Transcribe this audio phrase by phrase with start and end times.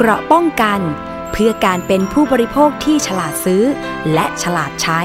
[0.00, 0.80] เกราะป้องกัน
[1.32, 3.64] เพื่อการเป็นผู้บริโภคที่ฉลาดซื้อ
[4.12, 5.00] และฉลาดใช้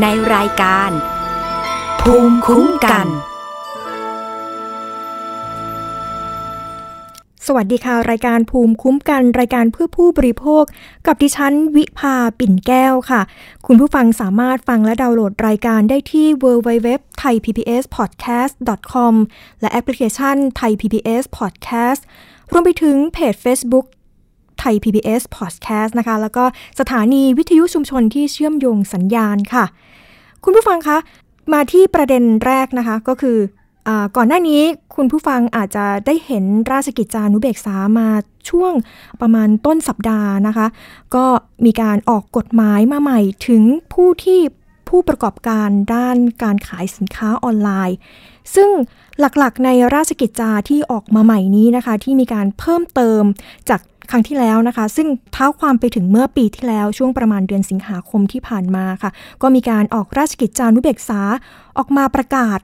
[0.00, 0.90] ในรายการ
[2.00, 3.06] ภูมิคุ้มกัน
[7.46, 10.64] สวัสดีค่ะ รายการภูมิคุ้มกัน รายการเพื่อผู้บริโภค
[11.06, 13.20] กับดิฉันวิภาปิ่นแก้วค่ะ
[13.66, 16.88] คุณผู้ฟังสามารถฟังและดาวน์โหลดรายการได้ที่ www
[17.22, 18.54] thai pbs podcast
[18.92, 19.14] com
[19.60, 22.02] และแอปพลิเคชัน Thai PBS Podcast
[22.52, 23.86] รวมไปถึงเพจ Facebook
[24.60, 26.44] ไทย PBS Podcast นะคะ แล้วก็
[26.80, 29.64] สถานีวิทยุชุมชนที่เชื่อมโยงสัญญาณค่ะ
[30.44, 30.98] คุณผู้ฟังคะ
[31.52, 33.38] มาที่ประเด็นแรกนะคะก็คือ
[33.88, 34.62] อก่อนหน้านี้
[34.96, 38.08] คุณผู้ฟังอาจจะได้เห็นราชกิจจานุเบกษามา
[38.50, 38.72] ช่วง
[39.20, 40.66] ประมาณต้นสัปดาห์นะคะ
[41.14, 41.24] ก็
[41.64, 44.40] มีการออกกฎหมายมาใหม่ถึงผู้ที่
[44.88, 47.96] ผู้ประกอบการด้านการขายสินค้าออนไลน์
[48.54, 48.70] ซึ่ง
[49.20, 53.22] หลักๆ ในราชกิจจาที่ออกมาใหม่นี้นะคะ ที่มีการเพิ่มเติม
[53.68, 59.10] จาก ครั้งที่แล้วนะคะ ซึ่งเท้าความไปถึงเมื่อปีที่แล้วช่วงประมาณเดือนสิงหาคมที่ผ่านมาค่ะ
[59.42, 61.20] ก็มีการออกราชกิจจานุเบกษา
[61.78, 62.58] ออกมาประกาศ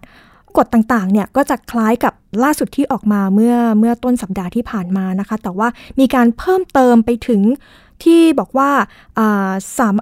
[0.57, 5.69] กฎต่างๆ เนี่ยก็จะคล้ายกับล่าสุดที่ออกมาเมื่อเมื่อต้นสัปดาห์ที่ผ่านมานะคะ แต่ว่า
[6.01, 7.43] มีการเพิ่มเติมไปถึง
[8.05, 8.71] ที่บอกว่า
[9.79, 9.97] สาม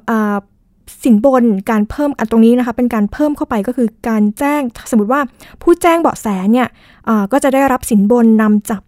[1.05, 5.21] สินบนการเพิ่มอันตรงนี้นะคะเป็นการเพิ่มเข้าไปก็คือการแจ้งสมมติว่า
[5.63, 6.69] ผู้แจ้งเบาะแสเนี่ย
[7.33, 8.83] ก็จะได้รับสินบนนำจับ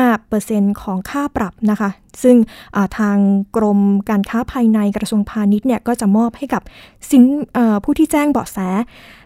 [0.00, 1.90] 25%ของค่าปรับนะคะ
[2.22, 2.36] ซึ่ง
[2.98, 3.16] ทาง
[3.56, 6.62] กรมการค้าภายในกระทรวงพาณิชย์เนี่ยก็จะมอบให้กับ
[7.10, 7.22] สิน
[7.84, 8.58] ผู้ที่แจ้งเบาะแส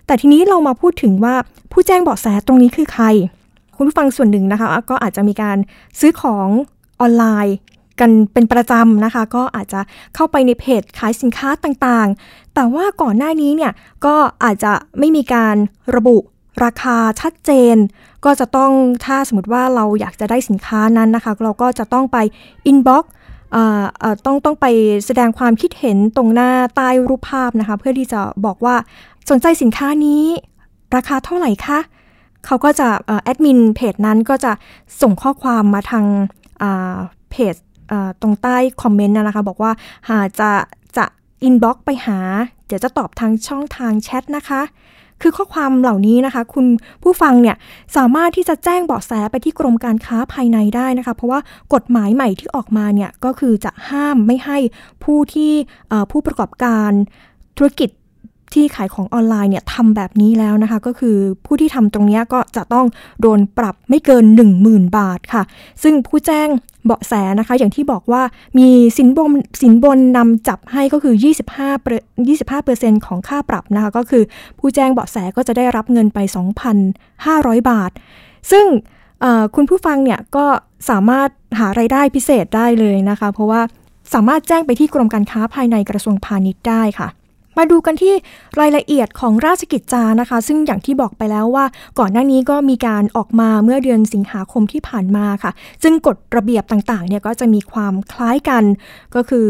[0.06, 1.34] แต่ทีนี้เรามาพูดถึงว่า
[1.72, 3.04] ผู้แจ้งเบาะแสตรงนี้คือใคร
[3.76, 5.58] คุณผู้ฟังส่วนหนึ่งนะคะ ก็อาจจะมีการ
[6.00, 6.48] ซื้อของ
[7.00, 7.56] ออนไลน์
[8.00, 9.80] กันเป็นประจำนะคะ ก็อาจจะ
[10.14, 13.72] เข้าไปในเพจขายสินค้าต่างๆ แต่ว่าก่อนหน้านี้เนี่ย
[14.06, 15.56] ก็อาจจะไม่มีการ
[15.96, 16.16] ระบุ
[16.64, 17.76] ราคาชัดเจน
[18.24, 18.72] ก็จะต้อง
[19.04, 22.18] ถ้าสมมติว่าเราอยากจะได้สินค้านั้นนะคะ เราก็จะต้องไป
[22.66, 23.04] อินบ็อก
[24.24, 24.66] ต้องต้องไป
[25.06, 28.76] แสดงความคิดเห็นตรงหน้าใต้รูปภาพนะคะ เพื่อที่จะบอกว่า
[29.30, 30.22] สนใจสินค้านี้
[30.96, 31.78] ราคาเท่าไหร่คะ
[32.46, 32.88] เขาก็จะ
[33.24, 34.52] แอดมินเพจนั้นก็จะ
[35.02, 36.04] ส่งข้อความมาทาง
[37.30, 37.54] เพจ
[38.22, 39.72] ตรงใต้คอมเมนต์นะคะ บอกว่า
[40.08, 40.50] หาจะ
[40.96, 41.04] จะ
[41.42, 42.18] inbox ไปหา
[42.66, 44.62] เดี๋ยวจะตอบทางช่องทางแชทนะคะ
[45.22, 46.66] คือข้อความเหล่านี้นะคะ คุณ
[47.02, 47.56] ผู้ฟังเนี่ย
[47.96, 51.40] สามารถที่จะแจ้งเบาะแสไปที่กรมการค้าภายในได้นะคะ เพราะว่า
[51.74, 54.58] กฎหมายใหม่ที่ออกมาเนี่ยก็คือจะห้ามไม่ให้
[55.04, 55.52] ผู้ที่
[56.10, 56.90] ผู้ประกอบการ
[57.56, 57.90] ธุรกิจ
[58.56, 62.86] ที่ขายของออนไลน์เนี่ยทำแบบนี้แล้วนะคะ ก็คือผู้ที่ทำตรงนี้ก็จะต้อง
[63.20, 64.24] โดนปรับไม่เกิน
[64.60, 65.42] 10,000 บาทค่ะ
[65.82, 66.48] ซึ่งผู้แจ้ง
[66.84, 68.22] เบาะแสนะคะ อย่างที่บอกว่า
[68.58, 68.68] มี
[68.98, 69.30] สินบน
[69.62, 71.14] สินบนนำจับให้ก็คือ
[71.82, 74.22] 25 25%ของค่าปรับนะคะ ก็คือ
[74.58, 76.18] ผู้แจ้งเบาะแสก็จะได้รับเงินไป
[76.94, 77.90] 2,500 บาท
[78.50, 78.66] ซึ่ง
[79.54, 80.46] คุณผู้ฟังเนี่ยก็
[80.90, 81.28] สามารถ
[81.58, 83.62] หาไรายได้พิเศษได้เลยนะคะ เพราะว่า
[84.14, 87.08] สามารถแจ้งไปที่กรมการค้าภายในกระทรวงพาณิชย์ได้ค่ะ
[87.56, 88.14] มาดูกันที่
[88.60, 91.64] รายละเอียดของราชกิจจานะคะ ซึ่งอย่างที่บอกไปแล้วว่า
[91.98, 95.52] ก่อนหน้านี้ก็มีการออกมาเมื่อเดือนสิงหาคมที่ผ่านมาค่ะ
[95.82, 98.64] ซึ่งกฎระเบียบต่างๆเนี่ยก็จะมีความคล้ายกัน
[99.14, 99.46] ก็คือ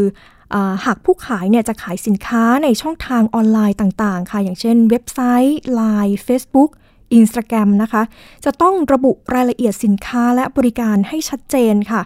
[0.85, 6.71] หากผู้ขายเนี่ยจะขายสินค้าในช่องทางออนไลน์ต่างๆ ค่ะ อย่างเช่นเว็บไซต์ Line Facebook
[7.19, 8.03] Instagram นะคะ
[8.45, 12.01] จะต้องระบุรายละเอียดสินค้าและบริการให้ชัดเจนค่ะ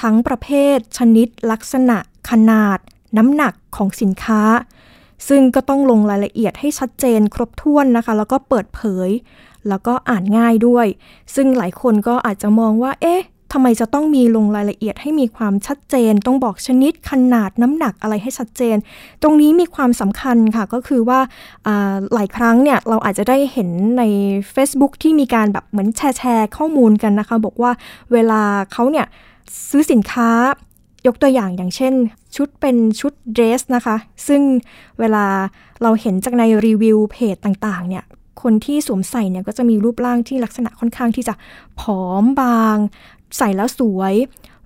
[0.00, 1.98] ทั้งประเภท ชนิด ลักษณะ
[2.30, 2.78] ขนาด
[3.18, 4.42] น้ำหนักของสินค้า
[5.28, 9.10] ซึ่งก็ต้องลงรายละเอียดให้ชัดเจนครบถ้วนนะคะ แล้วก็เปิดเผย
[9.68, 10.86] แล้วก็อ่านง่ายด้วย
[11.34, 13.22] ซึ่งหลายคนก็อาจจะมองว่า เอ๊ะ
[13.52, 18.76] ทำไมจะต้องมีลงรายละเอียดให้มีความชัดเจน ต้องบอกชนิดขนาดน้ำหนักอะไรให้ชัดเจน
[19.22, 21.20] ตรงนี้มีความสำคัญค่ะก็คือว่า
[22.14, 23.68] หลายครั้งเนี่ยเราอาจจะได้เห็น
[23.98, 24.02] ใน
[24.54, 27.72] Facebook ที่มีการแบบเหมือนแชร์แชร์ข้อมูลกันนะคะ บอกว่า
[28.12, 29.06] เวลาเขาเนี่ย
[29.70, 30.30] ซื้อสินค้า
[31.06, 31.94] ยกตัวอย่างอย่างเช่น
[32.36, 33.96] ชุดเป็นชุดเดรสนะคะ
[34.28, 34.42] ซึ่ง
[34.98, 35.24] เวลา
[35.82, 38.04] เราเห็นจากในรีวิวเพจต่างๆเนี่ย
[38.42, 41.34] คนที่สวมใส่เนี่ยก็จะมีรูปร่างที่ลักษณะค่อนข้างที่จะ
[41.80, 42.76] ผอมบาง
[43.38, 44.14] ใส่แล้วสวย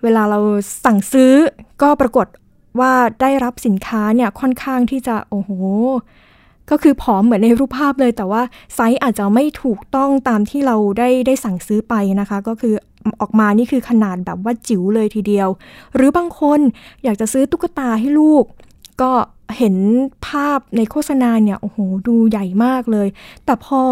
[0.02, 0.38] เวลาเรา
[0.84, 1.32] สั่งซื้อ
[1.82, 2.26] ก็ปรากฏ
[2.80, 5.50] ว่าได้รับสินค้าเนี่ยค่อนข้างที่จะโอ้โห
[6.70, 8.42] ก็คือผอมเหมือนในรูปภาพเลย แต่ว่า
[8.74, 12.74] ไซส์อาจจะไม่ถูกต้องตามที่เราได้ได้สั่งซื้อไปนะคะ ก็คือ
[13.20, 15.48] ออกมานี่คือขนาดแบบว่าจิ๋วเลยทีเดียว
[15.94, 16.60] หรือบางคน
[17.04, 18.44] อยากจะซื้อตุ๊กตาให้ลูก
[19.02, 19.12] ก็
[19.58, 19.76] เห็น
[20.26, 23.08] ภาพในโฆษณาเนี่ยโอ้โหดูใหญ่มากเลย
[23.44, 23.82] แต่พอ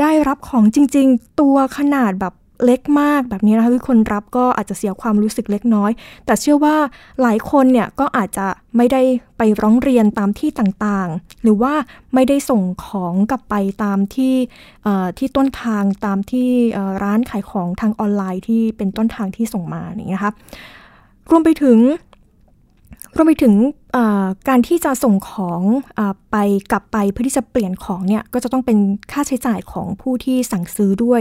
[0.00, 2.34] ได้รับของจริง ๆ ตัวขนาดแบบ
[2.64, 5.90] เล็กมากแบบนี้นะคะคือคนรับก็อาจจะเสียความรู้สึกเล็กน้อย
[6.26, 6.76] แต่เชื่อว่า
[7.22, 9.02] หลายคนเนี่ยก็อาจจะไม่ได้
[9.38, 11.74] ไปร้องเรียนตามที่ต่างๆ หรือว่า
[12.14, 13.54] ไม่ได้ส่งของกลับไป
[13.84, 14.34] ตามที่
[15.18, 16.48] ที่ต้นทางตามที่
[17.02, 20.32] ร้านขายของทางออนไลน์ที่เป็นต้นทางที่ส่งมาอย่างนี้นะคะ
[21.30, 21.78] รวมไปถึง
[23.16, 23.54] รวมไปถึง
[24.48, 25.62] การที่จะส่งของ
[25.98, 26.00] อ
[26.30, 26.36] ไป
[26.70, 28.78] กลับไปเพื่อที่จะเปลี่ยนของเนี่ยก็จะต้องเป็น
[29.12, 31.20] ค่าใช้จ่ายของผู้ที่สั่งซื้อด้วย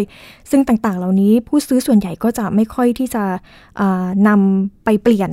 [0.50, 3.24] ซึ่งต่างๆ เหล่านี้ผู้ซื้อส่วนใหญ่ก็จะไม่ค่อยที่จะ
[4.28, 5.30] นำไปเปลี่ยน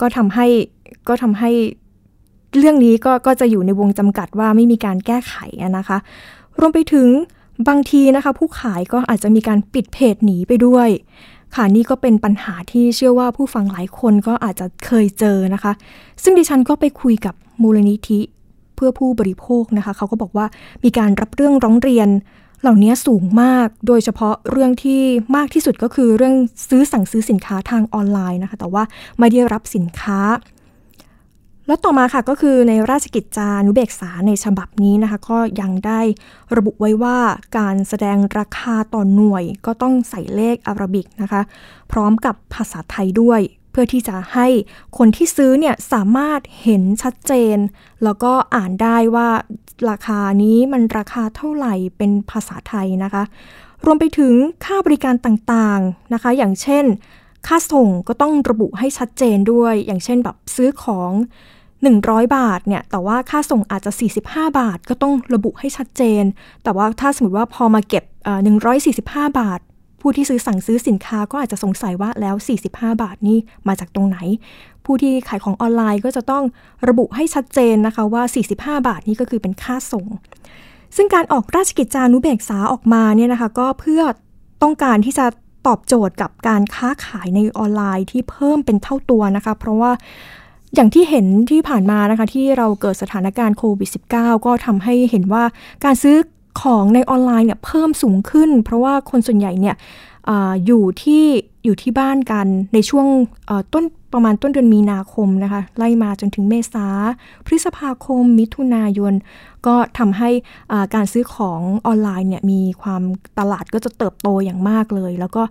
[0.00, 0.46] ก็ทำให้
[1.08, 1.50] ก็ทำให้
[2.58, 5.34] เรื่องนี้ก็ก็จะอยู่ในวงจำกัดว่าไม่มีการแก้ไข
[5.78, 5.98] นะคะ
[6.58, 7.08] รวมไปถึง
[7.68, 10.88] บางทีนะคะ ผู้ขายก็อาจจะมีการปิดเพจหนีไปด้วย
[11.54, 15.72] ค่ะนี่ก็เป็นปัญหาที่เชื่อว่าผู้ฟังหลายคนก็อาจจะเคยเจอนะคะ
[16.22, 18.20] ซึ่งดิฉันก็ไปคุยกับมูลนิธิ
[18.74, 20.46] เพื่อผู้บริโภคนะคะ เขาก็บอกว่า
[20.84, 22.08] มีการรับเรื่องร้องเรียน
[22.60, 25.00] เหล่านี้สูงมาก โดยเฉพาะเรื่องที่
[25.36, 26.34] มากที่สุดก็คือเรื่อง
[26.68, 28.82] ซื้อสั่งซื้อสินค้าทางออนไลน์นะคะ แต่ว่า
[29.18, 30.20] ไม่ได้รับสินค้า
[31.70, 36.00] แล้วต่อมาค่ะก็คือในราชกิจจานุเบกษาในฉบับนี้นะคะ ก็ยังได้
[36.56, 37.18] ระบุไว้ว่า
[37.58, 41.42] การแสดงราคาต่อหน่วยก็ต้องใส่เลขอารบิกนะคะ
[41.92, 43.40] พร้อมกับภาษาไทยด้วย
[43.70, 44.46] เพื่อที่จะให้
[44.98, 47.56] คนที่ซื้อเนี่ยสามารถเห็นชัดเจน
[48.04, 49.28] แล้วก็อ่านได้ว่า
[49.90, 53.22] ราคานี้มันราคาเท่าไหร่เป็นภาษาไทยนะคะ
[53.84, 54.34] รวมไปถึง
[54.64, 56.84] ค่าบริการต่างๆนะคะ อย่างเช่น
[57.46, 61.12] ค่าส่งก็ต้องระบุให้ชัดเจนด้วย อย่างเช่นแบบซื้อของ
[61.88, 63.92] 100 บาทเนี่ยแต่ว่าค่าส่งอาจจะ
[64.24, 66.24] 45 บาท ก็ต้องระบุให้ชัดเจน
[66.64, 68.04] แต่ว่าถ้าสมมติว่าพอมาเก็บ
[68.70, 69.60] 145 บาท
[70.00, 72.34] ผู้ที่ซื้อสั่งซื้อสินค้าก็อาจจะสงสัยว่าแล้ว
[72.68, 73.38] 45 บาทนี่
[73.68, 74.18] มาจากตรงไหน
[74.84, 76.44] ผู้ที่ขายของออนไลน์ก็จะต้อง
[76.88, 78.22] ระบุให้ชัดเจนนะคะว่า
[78.80, 80.06] 45 บาทนี้ก็คือเป็นค่าส่ง
[80.96, 84.02] ซึ่งการออกราชกิจจานุเบกษาออกมาเนี่ยนะคะก็เพื่อ
[84.62, 85.26] ต้องการที่จะ
[85.66, 89.90] ตอบโจทย์กับการค้าขายในออนไลน์ที่เพิ่มเป็นเท่าตัวนะคะ เพราะว่า
[90.74, 95.44] อย่างที่เห็นที่ผ่านมานะคะ ที่เราเกิดสถานการณ์โควิด -19 ก็ทำให้เห็นว่า
[95.84, 96.16] การซื้อ
[96.62, 99.76] ของในออนไลน์เนี่ยเพิ่มสูงขึ้น เพราะว่าคนส่วนใหญ่เนี่ย
[100.28, 100.30] อ
[100.66, 101.24] อยู่ที่
[101.64, 103.06] อยู่ที่บ้านกันในช่วง
[103.74, 106.86] ต้นประมาณต้นเดือนมีนาคมนะคะ ไล่มาจนถึงเมษา
[107.46, 109.14] พฤษภาคม มิถุนายน
[109.66, 110.30] ก็ทำให้
[110.94, 113.02] การซื้อของออนไลน์เนี่ยมีความ
[113.38, 115.42] ตลาดก็จะเติบโตอย่างมากเลย แล้วก็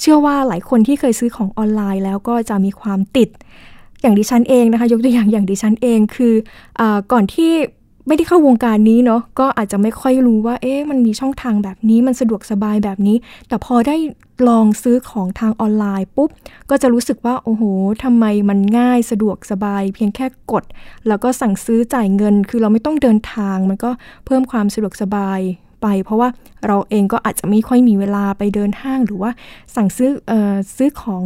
[0.00, 3.28] เชื่อว่าหลายคนที่เคยซื้อของออนไลน์แล้วก็จะมีความติด
[4.02, 6.34] อย่างดิฉันเองนะคะ ยกตัวอย่างอย่างดิฉันเองคือ
[6.80, 6.82] อ
[7.12, 7.52] ก่อนที่
[8.06, 13.16] ไม่ได้เข้าวงการนี้เนาะก็อาจจะไม่ค่อยรู้ว่า เอ๊ะมันมีช่องทางแบบนี้มันสะดวกสบายแบบนี้
[13.48, 13.96] แต่พอได้
[14.48, 16.30] ลองซื้อของทางออนไลน์ปุ๊บ
[16.70, 17.62] ก็จะรู้สึกว่า โอ้โห
[18.02, 20.64] ทำไมมันง่ายสะดวกสบาย เพียงแค่กด
[21.08, 23.90] แล้วก็สั่งซื้อจ่ายเงิน คือเราไม่ต้องเดินทาง มันก็
[24.26, 25.40] เพิ่มความสะดวกสบาย
[25.82, 26.28] ไป เพราะว่า
[26.66, 29.30] เราเองก็อาจจะไม่ค่อยมีเวลาไปเดินห้าง หรือว่า
[29.76, 30.32] สั่งซื้ออ
[30.76, 31.22] ซื้อของ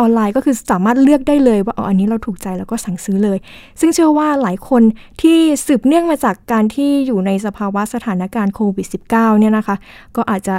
[0.00, 3.38] ออนไลน์ก็คือสามารถเลือกได้เลยว่าอ๋ออันนี้เราถูกใจแล้วก็สั่งซื้อเลย
[3.80, 4.82] ซึ่งเชื่อว่าหลายคน
[5.22, 9.76] ที่สืบเนื่องมาจากการที่อยู่ในสภาวะสถานการณ์โควิด -19 เนี่ยนะคะ
[10.16, 10.56] ก็อาจจะ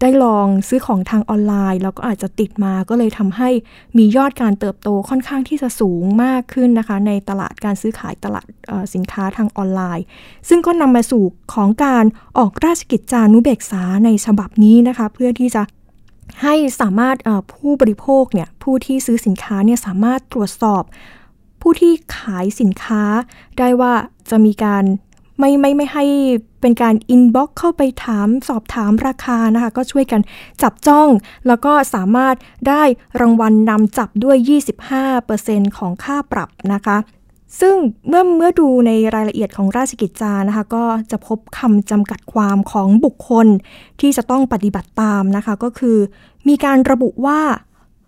[0.00, 3.50] ได้ลองซื้อของทางออนไลน์แล้วก็อาจจะติดมาก็เลยทำให้
[3.98, 8.46] มียอดการเติบโตค่อนข้างที่จะสูงมากขึ้นนะคะ ในตลาดการซื้อขายตลาด
[8.94, 10.04] สินค้าทางออนไลน์
[10.48, 11.24] ซึ่งก็นำมาสู่
[11.54, 12.04] ของการ
[12.38, 15.62] ออกราชกิจจานุเบกษาในฉบับนี้นะคะ เพื่อที่จะ
[16.42, 17.16] ให้สามารถ
[17.52, 20.82] ผู้บริโภคเนี่ยผู้ที่ซื้อสินค้าเนี่ยสามารถตรวจสอบ
[21.60, 23.02] ผู้ที่ขายสินค้า
[23.58, 23.92] ได้ว่า
[24.30, 24.84] จะมีการ
[25.38, 26.04] ไม่ไม่ไม่ให้
[26.60, 30.20] เป็นการอินบ็อกเข้าไปถามสอบถามราคานะคะ ก็ช่วยกัน
[30.62, 31.08] จับจ้อง
[31.46, 32.34] แล้วก็สามารถ
[32.68, 32.82] ได้
[33.20, 34.36] รางวัลนนำจับด้วย
[35.08, 36.98] 25%ของค่าปรับนะคะ
[37.60, 37.76] ซึ่ง
[38.08, 43.46] เมื่อเมื่อดูในรายละเอียดของราชกิจจานะคะ ก็จะพบคำจำกัดความของบุคคล
[44.00, 45.98] ที่จะต้องปฏิบัติตามนะคะ ก็คือ
[46.48, 47.40] มีการระบุว่า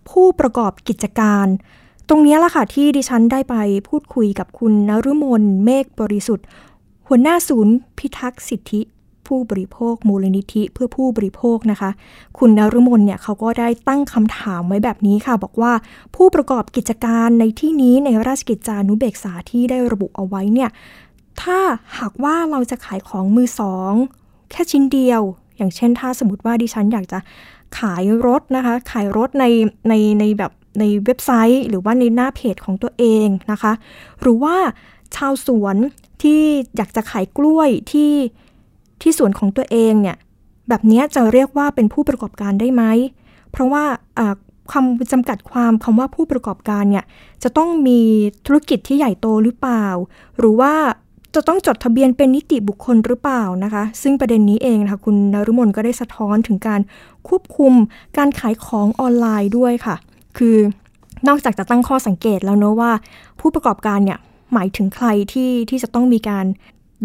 [0.09, 1.47] ผู้ประกอบกิจการ
[2.09, 3.55] ตรงนี้ละค่ะที่ดิฉันได้ไป
[3.87, 6.45] พูดคุยกับคุณนรุมนเมฆบริสุทธิ์
[7.13, 8.81] หัวหน้าศูนย์พิทักษ์สิทธิ
[9.27, 11.89] ผู้บริโภคมูลนิธิเพื่อผู้บริโภคนะคะ
[12.37, 15.73] คุณนรุมนเนี่ยเขาก็ได้ตั้งคำถามไว้แบบนี้ค่ะ บอกว่า
[16.15, 20.69] ผู้ประกอบกิจการในที่นี้ในราชกิจจานุเบกษาที่ได้ระบุเอาไว้เนี่ย
[21.41, 21.59] ถ้า
[21.99, 23.93] หากว่าเราจะขายของมือสอง
[24.51, 25.21] แค่ชิ้นเดียว
[25.57, 27.19] อย่างเช่นถ้าสมมติว่าดิฉันอยากจะ
[27.79, 29.45] ขายรถนะคะ ขายรถใน
[29.89, 33.73] ในในแบบในเว็บไซต์ หรือว่าในหน้าเพจของตัวเองนะคะ
[34.21, 34.55] หรือว่า
[35.15, 35.77] ชาวสวน
[36.21, 36.41] ที่
[36.77, 38.13] อยากจะขายกล้วยที่
[39.01, 40.17] ที่สวนของตัวเองเนี่ย
[40.69, 42.83] แบบนี้จะเรียกว่าเป็นผู้ประกอบการได้ไหม
[43.51, 43.83] เพราะว่า
[44.71, 47.05] คำจำกัดความคำว่าผู้ประกอบการเนี่ย
[47.43, 47.99] จะต้องมี
[48.45, 49.85] ธุรกิจที่ใหญ่โตหรือเปล่า
[50.37, 50.73] หรือว่า
[51.35, 56.81] จะต้องจดทะเบียนเป็นนิติบุคคลหรือเปล่านะคะ ซึ่งประเด็นนี้เองนะคะคุณนรุมนก็ได้สะท้อนถึงการ
[57.27, 57.73] ควบคุม
[58.17, 59.95] การขายของออนไลน์ด้วยค่ะ
[60.37, 60.57] คือ
[61.27, 62.91] นอกจากจะตั้งข้อสังเกตแล้วเนอะว่า
[63.39, 64.19] ผู้ประกอบการเนี่ย
[64.53, 66.45] หมายถึงใครที่ที่จะต้องมีการ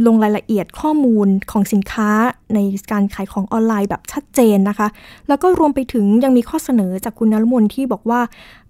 [0.07, 2.11] ลงรายละเอียดข้อมูลของสินค้า
[2.55, 2.59] ใน
[2.93, 4.89] การขายของออนไลน์แบบชัดเจนนะคะ
[5.29, 8.21] แล้วก็รวมไปถึงยังมีข้อเสนอจากคุณนรมนที่บอกว่า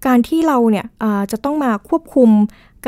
[0.06, 0.86] การที่เราเนี่ย
[1.32, 2.30] จะต้องมาควบคุม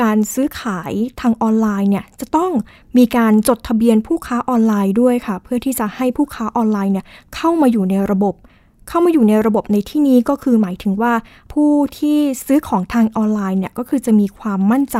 [0.01, 2.51] การซื้อขายทางออนไลน์เนี่ยจะต้อง
[2.97, 7.05] มีการจดทะเบียนผู้ค้าออนไลน์ด้วยค่ะ เพื่อที่จะให้ผู้ค้าออนไลน์เนี่ย
[7.35, 8.35] เข้ามาอยู่ในระบบ
[8.89, 11.13] เข้ามาอยู่ในระบบในที่นี้ก็คือหมายถึงว่า
[11.53, 14.99] ผู้ที่ซื้อของทางออนไลน์เนี่ยก็คือจะมีความมั่นใจ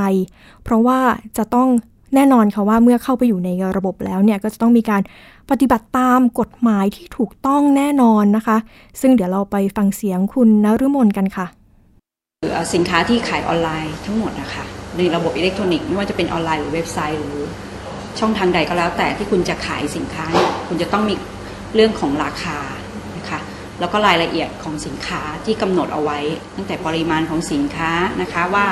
[0.64, 1.00] เพราะว่า
[1.38, 1.70] จะต้อง
[2.16, 5.02] แน่นอนค่ะว่าเมื่อเข้าไปอยู่ในระบบแล้วเนี่ยก็จะต้องมีการ
[5.50, 8.58] ปฏิบัติตามกฎหมายที่ถูกต้องแน่นอนนะคะ
[9.02, 11.46] ซึ่งเดี๋ยวเราไปฟังเสียงคุณนฤมลกันค่ะ
[12.74, 14.64] สินค้าที่ขายออนไลน์ทั้งหมดนะคะ
[14.98, 17.38] ในระบบอิเล็กทรอนิกส์ไม่ว่าจะเป็นออนไลน์หรือเว็บไซต์หรือ
[18.20, 20.26] ช่องทางใดก็แล้วแต่ที่คุณจะขายสินค้า
[20.68, 21.16] คุณจะต้องมี
[21.76, 22.58] เรื่องของราคา
[23.80, 26.20] แล้วก็รายละเอียดของสินค้าที่กำหนดเอาไว้
[26.56, 28.66] ตั้งแต่ปริมาณของสินค้านะคะว่า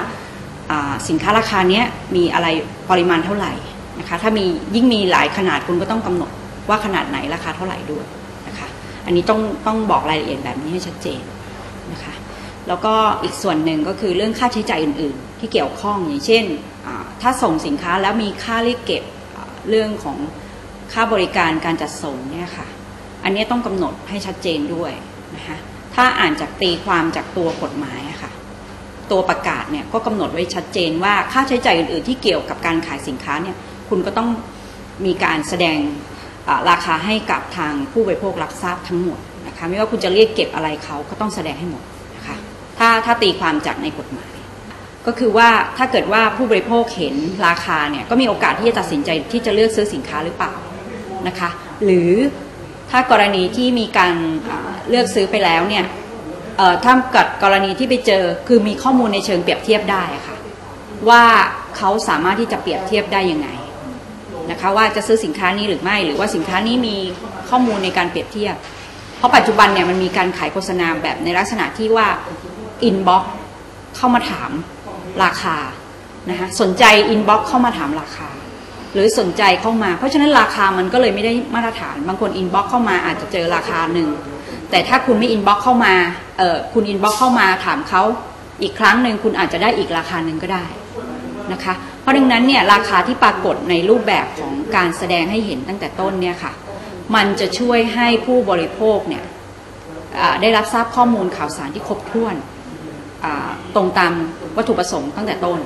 [1.10, 1.86] สินค้าราคาเนี้ย
[2.16, 2.48] มีอะไร
[2.90, 3.54] ปริมาณเท่าไหร่
[4.00, 4.46] นะคะถ้ามี
[4.76, 6.32] ยิ่งมีหลายขนาดคุณก็ต้องกำหนด
[6.70, 8.06] ว่าขนาดไหนราคาเท่าไหร่ด้วย
[8.48, 8.68] นะคะ
[9.06, 11.22] อันนี้ต้องต้องบอกรายละเอียดแบบนี้ให้ชัดเจน
[11.92, 12.14] นะคะ
[12.68, 16.44] แล้วก็อีกส่วนหนึ่งก็คือเรื่องค่าใช้จ่ายอื่น ๆ ที่เกี่ยวข้องอย่างเช่น
[17.22, 19.04] ถ้าส่งสินค้าแล้วมีค่าเรียกเก็บ
[19.70, 20.18] เรื่องของ
[20.94, 22.68] ค่าบริการการจัดส่งเนี่ยค่ะ
[23.28, 24.92] อันนี้ต้องกำหนดให้ชัดเจนด้วย
[25.36, 25.58] นะคะ
[25.96, 28.32] ถ้าอ่านจากตีความจากตัวกฎหมายอะค่ะ
[29.12, 33.56] ตัวประกาศเนี่ยก็กำหนดไว้ชัดเจนว่าค่าใช้จ่ายอื่น ๆ ที่เกี่ยวกับการขายสินค้าเนี่ย
[33.90, 34.30] คุณก็ต้อง
[35.06, 35.78] มีการแสดง
[36.70, 41.84] ราคาให้กับทางผู้บริโภครับทราบทั้งหมดนะคะไม่ว่าคุณจะเรียกเก็บอะไรเขาก็ต้องแสดงให้หมด
[42.16, 42.36] นะคะ
[42.78, 44.34] ถ้าถ้าตีความจากในกฎหมาย
[45.06, 47.16] ก็คือว่าถ้าเกิดว่าผู้บริโภคเห็น
[47.48, 50.54] ราคาเนี่ยก็มีโอกาสที่จะตัดสินใจที่จะเลือกซื้อสินค้าหรือเปล่า
[51.28, 51.50] นะคะ
[51.86, 52.12] หรือ
[52.92, 54.14] ถ้ากรณีที่มีการ
[54.90, 55.86] เลือกซื้อไปแล้วเนี่ย
[56.84, 60.36] ถ้าเกิดกรณีที่ไปเจอคือมีข้อมูลในเชิงเปรียบเทียบได้ค่ะ
[61.10, 61.24] ว่า
[61.78, 63.50] เขาสามารถที่จะเปรียบเทียบได้ยังไง
[64.52, 66.96] นะคะว่าจะซื้อสินค้านี้หรือไม่ หรือว่าสินค้านี้มี
[67.50, 68.56] ข้อมูลในการเปรียบเทียบ
[69.18, 72.08] เพราะปัจจุบันเนี่ยมันมีการขายโฆษณาแบบในลักษณะที่ว่า
[72.84, 73.24] inbox
[73.96, 74.52] เข้ามาถาม
[75.24, 75.58] ราคา
[76.30, 78.28] นะคะสนใจ inbox เข้ามาถามราคา
[78.94, 84.10] หรือสนใจเข้ามา เพราะฉะนั้นราคามันก็เลยไม่ได้มาตรฐาน บางคน inbox เข้ามาอาจจะเจอราคาหนึ่ง
[84.70, 85.94] แต่ถ้าคุณไม่ inbox เข้ามา
[86.38, 88.02] เออคุณ inbox เข้ามาถามเขา
[88.62, 90.66] อีกครั้งหนึ่งคุณอาจจะได้อีกราคาหนึ่งก็ได้
[91.52, 96.54] นะคะ เพราะดังนั้นเนี่ยราคาที่ปรากฏในรูปแบบของการแสดงให้เห็นตั้งแต่ต้นเนี่ยค่ะ
[97.16, 99.24] มันจะช่วยให้ผู้บริโภคเนี่ย
[100.42, 102.36] ได้รับทราบข้อมูลข่าวสารที่ครบถ้วน
[103.76, 104.14] ตรงตาม
[104.58, 105.60] วัตถุประสงค์ตั้งแต่ต้น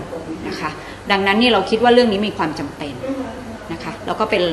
[0.47, 0.69] นะคะ
[1.11, 2.93] ดังนั้นนี่เราคิดว่าเรื่องนี้มีความจำเป็น
[3.73, 4.43] นะคะแล้วก็เป็น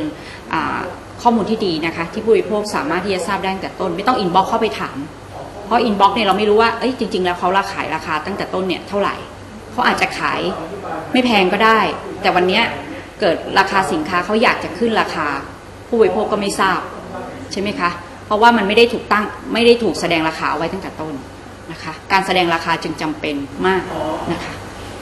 [1.23, 4.97] ข้อมูลที่ดีนะคะ ที่ผู้บริโภคสามารถที่จะทราบได้ตั้งแต่ต้น ไม่ต้อง inbox เข้าไปถาม
[5.67, 9.15] เพราะ inbox เนี่ยเราไม่รู้ว่าเอ้ยจริง ๆ แล้วเขาราขายราคาตั้งแต่ต้นเนี่ยเท่าไหร่
[9.73, 10.41] เขาอาจจะขาย
[11.13, 11.79] ไม่แพงก็ได้
[12.23, 12.61] แต่วันนี้
[13.21, 15.27] เกิดราคาสินค้าเขาอยากจะขึ้นราคา
[15.89, 16.81] ผู้บริโภคก็ไม่ทราบ
[17.53, 17.91] ใช่ไหมคะ
[18.27, 21.15] เพราะว่ามันไม่ได้ถูกตั้งไม่ได้ถูกแสดงราคาเอาไว้ตั้งแต่ต้น
[21.73, 23.37] นะคะ การแสดงราคาจึงจำเป็น
[23.67, 23.83] มาก
[24.33, 24.53] นะคะ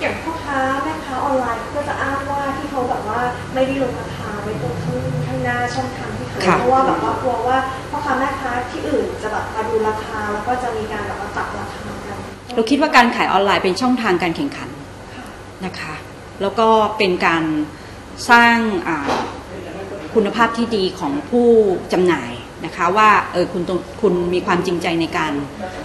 [0.01, 3.21] อย่างพ่อค้าแม่าออนไลน์ก็จะอ้างว่าที่เขาแบบว่า
[3.55, 7.59] ไม่ได้ลงราคาไว้ตรงข้างข้างหน้าช่องทางที่เขาเพราะว่าแบบว่ากลัวว่า
[7.91, 12.17] พ่อค้าแม่ค้าที่อื่นจะแบบมาดูราคาแล้วก็จะมีการแบบว่าตัดราคากัน
[12.55, 14.71] เราคิดว่าการขายออนไลน์เป็นช่องทางการแข่งขัน
[15.67, 15.95] นะคะ
[16.43, 16.69] แล้วก็
[16.99, 17.45] เป็นการ
[18.31, 18.57] สร้าง
[20.15, 21.49] คุณภาพที่ดีของผู้
[21.93, 22.33] จำหน่าย
[22.65, 23.63] นะคะว่าเออคุณ
[24.01, 25.33] คุณมีความจริงใจในการ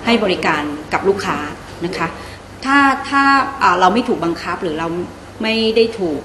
[0.06, 1.38] ให้บริการกับลูกค้า
[1.86, 2.08] นะคะ
[2.66, 2.78] ถ้า
[3.10, 3.24] ถ้า
[3.80, 4.88] เราไม่ถูกบังคับหรือเรา
[5.44, 6.22] ไม่ได้ถูก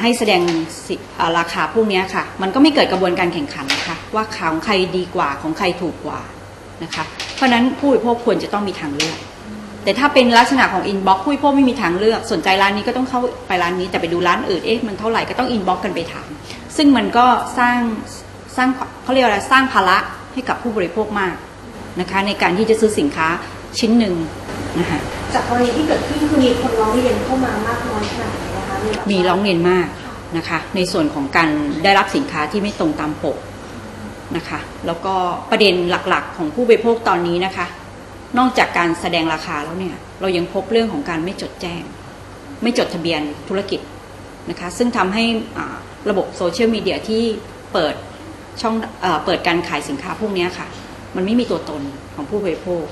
[0.00, 0.42] ให้แสดง
[1.38, 6.20] ราคาพวกนี้ค่ะ มันก็ไม่เกิดกระบวนการแข่งขันนะคะว่าของใครดีกว่าของใครถูกกว่า
[6.84, 9.18] นะคะ เพราะนั้นผู้บริโภคควรจะต้องมีทางเลือก
[9.84, 16.28] แต่ถ้าเป็นลักษณะของ inbox ผู้บริโภคไม่มีทางเลือก สนใจร้านนี้ก็ต้องเข้าไปร้านนี้ แต่ไปดูร้านอื่นเอ๊ะมันเท่าไหร่ก็ต้อง inbox กันไปถาม
[16.76, 17.26] ซึ่งมันก็
[17.58, 17.78] สร้าง
[18.56, 18.68] สร้าง
[19.02, 19.98] เขาเรียกอะไรสร้างภาระ
[20.32, 21.34] ให้กับผู้บริโภคมาก
[22.00, 23.28] นะคะ ในการที่จะซื้อสินค้า
[23.78, 24.14] ชิ้นหนึ่ง
[24.78, 24.98] นะคะ
[25.34, 28.76] จากกรณีที่เกิดขึ้นคือมีคนร้องเรียนเข้ามามากน้อยขนาดไหนนะคะ
[29.10, 29.86] มีร้องเรียนมาก
[30.36, 31.48] นะคะ ในส่วนของการ
[31.84, 33.38] ได้รับสินค้าที่ไม่ตรงตามปก
[34.36, 35.14] นะคะ แล้วก็
[35.50, 37.66] ประเด็นหลักๆ ของผู้บริโภคตอนนี้นะคะ
[38.38, 41.82] นอกจากการแสดงราคาแล้วเนี่ย เรายังพบเรื่องของการไม่จดแจ้ง
[42.62, 43.80] ไม่จดทะเบียนธุรกิจ
[44.50, 45.24] นะคะ ซึ่งทำให้
[46.10, 47.22] ระบบโซเชียลมีเดียที่
[47.72, 47.94] เปิด
[48.60, 50.66] ช่องเอเปิดการขายสินค้าพวกนี้ค่ะ
[51.16, 51.82] มันไม่มีตัวตน
[52.14, 52.84] ของผู้บริโภค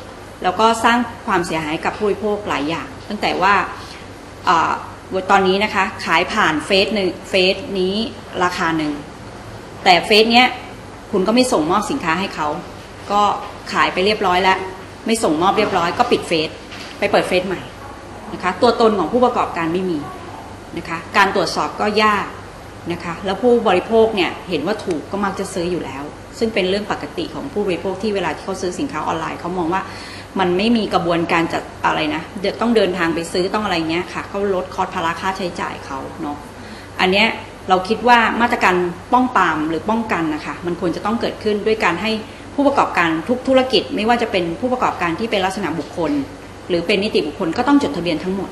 [0.43, 3.55] แล้วก็สร้างความเสียหายกับผู้บริโภคหลายอย่าง ตั้งแต่ว่า
[5.31, 7.95] ตอนนี้นะคะขายผ่านเฟซหนึ่งเฟซนี้
[8.45, 8.93] ราคาหนึ่ง
[9.85, 10.47] แต่เฟซเนี้ย
[11.13, 12.49] คุณก็ไม่ส่งมอบสินค้าให้เขา
[13.13, 13.23] ก็
[13.73, 14.59] ขายไปเรียบร้อยแล้ว
[15.07, 16.51] ไม่ส่งมอบเรียบร้อยก็ปิดเฟซ
[16.99, 17.61] ไปเปิดเฟซใหม่
[18.33, 19.99] นะคะตัวตนของผู้ประกอบการไม่มี
[20.77, 22.27] นะคะการตรวจสอบก็ยาก
[22.93, 26.03] นะคะแล้วผู้บริโภคเนี่ยเห็นว่าถูกก็มักจะซื้ออยู่แล้ว
[26.39, 29.83] ซึ่งเป็นเรื่องปกติของผู้บริโภคที่เวลาที่เขาซื้อสินค้าออนไลน์เขามองว่า
[30.39, 32.23] มันไม่มีกระบวนการจัดอะไรนะ
[32.61, 36.37] ต้องเดินทางไปซื้อต้องอะไรเงี้ยค่ะเขาลดคอสภาระค่าใช้จ่ายเขาเนาะ
[37.01, 37.29] อันเนี้ย
[37.69, 38.75] เราคิดว่ามาตรการ
[39.13, 42.11] ป้องปรามหรือป้องกันนะคะมันควรจะต้องเกิดขึ้นด้วยการให้
[42.55, 46.13] ผู้ประกอบการทุกธุรกิจ ไม่ว่าจะเป็นผู้ประกอบการที่เป็นลักษณะบุคคล
[46.69, 48.51] หรือเป็นนิติบุคคลก็ต้องจดทะเบียนทั้งหมด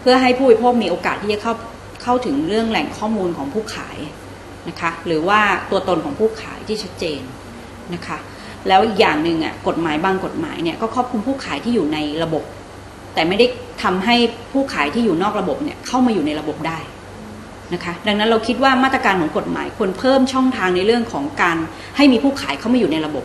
[0.00, 1.54] เพื่อให้ผู้บริโภคมีโอกาสที่จะเข้า
[2.02, 3.98] เข้าถึงเรื่องแหล่งข้อมูลของผู้ขาย
[4.68, 5.40] นะคะ หรือว่า
[5.70, 7.20] ตัวตนของผู้ขายที่ชัดเจน
[7.94, 8.18] นะคะ
[8.68, 12.44] แล้วอีกอย่างหนึ่งอะกฎหมายบางกฎหมายเนี่ยก็ครอบคลุมผู้ขายที่อยู่ในระบบ
[13.14, 13.46] แต่ไม่ได้
[13.82, 14.16] ทำให้
[14.52, 16.78] ผู้ขายที่อยู่นอกระบบเนี่ยเข้ามาอยู่ในระบบได้
[17.74, 21.56] นะคะดังนั้นเราคิดว่ามาตรการของกฎหมายควรเพิ่มช่องทางในเรื่องของการ
[21.96, 23.24] ให้มีผู้ขายเข้ามาอยู่ในระบบ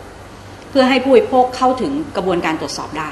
[0.70, 3.10] เพื่อให้ผู้บริโภคเข้าถึงกระบวนการตรวจสอบได้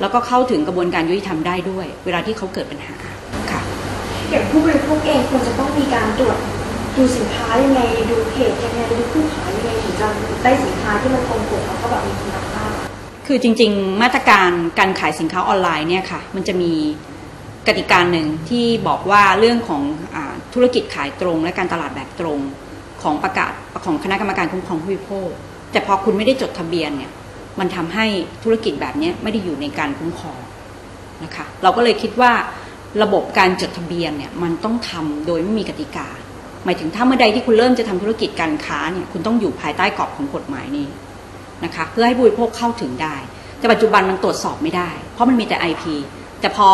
[0.00, 3.60] แล้วก็เข้าถึงกระบวนการยุติธรรมได้ด้วย เวลาที่เขาเกิดปัญหาค่ะ
[4.30, 6.38] อย่างผู้บริโภคเองควรจะต้องมีการตรวจ
[7.00, 7.80] ดูสินค้ายังไง
[8.10, 10.08] ดูเพจยังไงดูผู้ขายยังไงถึงจะ
[10.42, 12.72] ได้สินค้าที่มันตรงปกแล้วก็แบบมีคุณภาพ
[13.26, 16.72] คือจริง ๆ มาตรการการขายสินค้าออนไลน์เนี่ยค่ะ มันจะมี
[17.66, 19.82] กติกาหนึ่งที่บอกว่าเรื่องของ
[20.14, 20.16] อ
[20.54, 22.38] ธุรกิจขายตรงและการตลาดแบบตรง
[23.02, 23.52] ของประกาศ
[23.84, 25.28] ของคณะกรรมการคุ้มครองผู้บริโภค
[25.72, 27.12] แต่พอคุณไม่ได้จดทะเบียนเนี่ย
[27.58, 28.06] มันทำให้
[28.44, 30.40] ธุรกิจแบบนี้ไม่ได้อยู่ในการคุ้มครอง
[31.24, 32.32] นะคะ เราก็เลยคิดว่า
[33.02, 36.08] ระบบการจดทะเบียนเนี่ยมันต้องทำโดยไม่มีกติกา
[36.64, 40.88] หมายถึงถ้าเมื่อใดที่คุณเริ่มจะทำธุรกิจการค้าเนี่ยคุณต้องอยู่ภายใต้กรอบของกฎหมายนี้
[41.64, 43.16] นะคะเพื่อให้ผู้บริโภคเข้าถึงได้
[43.58, 45.84] แต่ปัจจุบันมันตรวจสอบไม่ได้ เพราะมันมีแต่ IP
[46.40, 46.68] แต่พอ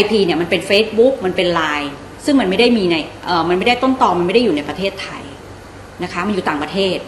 [0.00, 1.88] IP เนี่ยมันเป็น Facebook มันเป็น Line
[2.24, 5.22] ซึ่งมันไม่ได้มีในเออมันไม่ได้ต้นตอมันไม่ได้อยู่ในประเทศไทย
[6.02, 6.98] นะคะมันอยู่ต่างประเทศ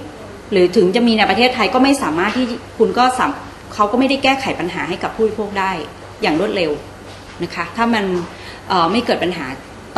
[0.52, 2.47] หรือถึงจะมีในประเทศไทยก็ไม่สามารถที่
[2.78, 3.30] คุณก็สาม
[3.75, 5.73] เขาก็ไม่ได้แก้ไขปัญหาให้กับผู้บริโภคได้
[6.23, 6.70] อย่างรวดเร็ว
[7.42, 8.04] นะคะถ้ามัน
[8.92, 9.47] ไม่เกิดปัญหา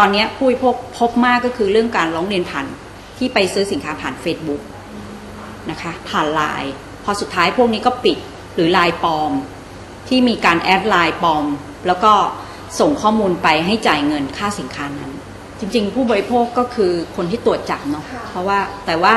[0.03, 2.67] ตอนนี้ผู้บริโภคพบมากก็คือเรื่องการร้องเรียนผ่าน
[3.19, 4.63] ที่ไปซื้อสินค้าผ่าน Facebook
[5.71, 6.73] นะคะผ่านไลน์
[7.05, 8.19] พอสุดท้ายพวกนี้ก็ปิด
[8.55, 9.33] หรือไลน์ปลอม
[10.09, 11.45] ที่มีการแอดไลน์ปลอม
[11.87, 12.13] แล้วก็
[12.81, 15.13] ส่งข้อมูลไปให้จ่ายเงินค่าสินค้านั้น
[15.59, 19.15] จริงๆ ผู้บริโภคก็คือคนที่ตรวจจับเนาะเพราะว่าแต่ว่า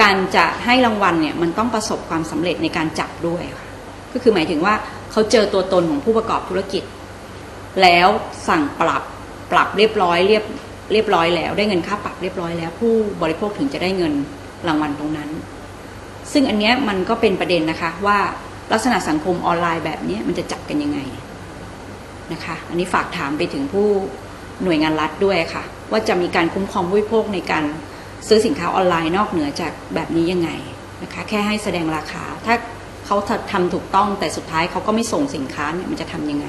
[0.00, 3.66] การจะให้รางวัลเนี่ยมันต้องประสบความสำเร็จในการจับด้วยค่ะ
[4.12, 4.74] ก็คือหมายถึงว่า
[5.12, 6.82] เขาเจอตัวตนของผู้ประกอบธุรกิจ
[7.82, 8.08] แล้ว
[8.50, 9.02] สั่งปรับ
[9.52, 10.44] ปรับเรียบร้อยเรียบ
[10.92, 14.12] เรียบร้อยแล้ว ได้เงินค่าปรับเรียบร้อยแล้ว ผู้บริโภคถึงจะได้เงิน
[14.66, 15.30] รางวัลตรงนั้น
[16.32, 18.18] ซึ่งอันเนี้ยมันก็เป็นประเด็นนะคะว่า
[18.72, 21.00] ลักษณะสังคมออนไลน์แบบนี้มันจะจับกันยังไง
[22.32, 23.88] นะคะ อันนี้ฝากถามไปถึงผู้
[24.64, 27.64] หน่วยงานรัฐด้วยค่ะ ว่าจะมีการคุ้มครองผู้บริโภคในการ
[28.28, 30.50] ซื้อสินค้าออนไลน์นอกเหนือจากแบบนี้ยังไง
[31.02, 32.54] นะคะ แค่ให้แสดงราคา ถ้า
[33.06, 33.16] เขา
[33.52, 36.46] ทำถูกต้องแต่สุดท้ายเขาก็ไม่ส่งสินค้าเนี่ยมันจะทํำยังไง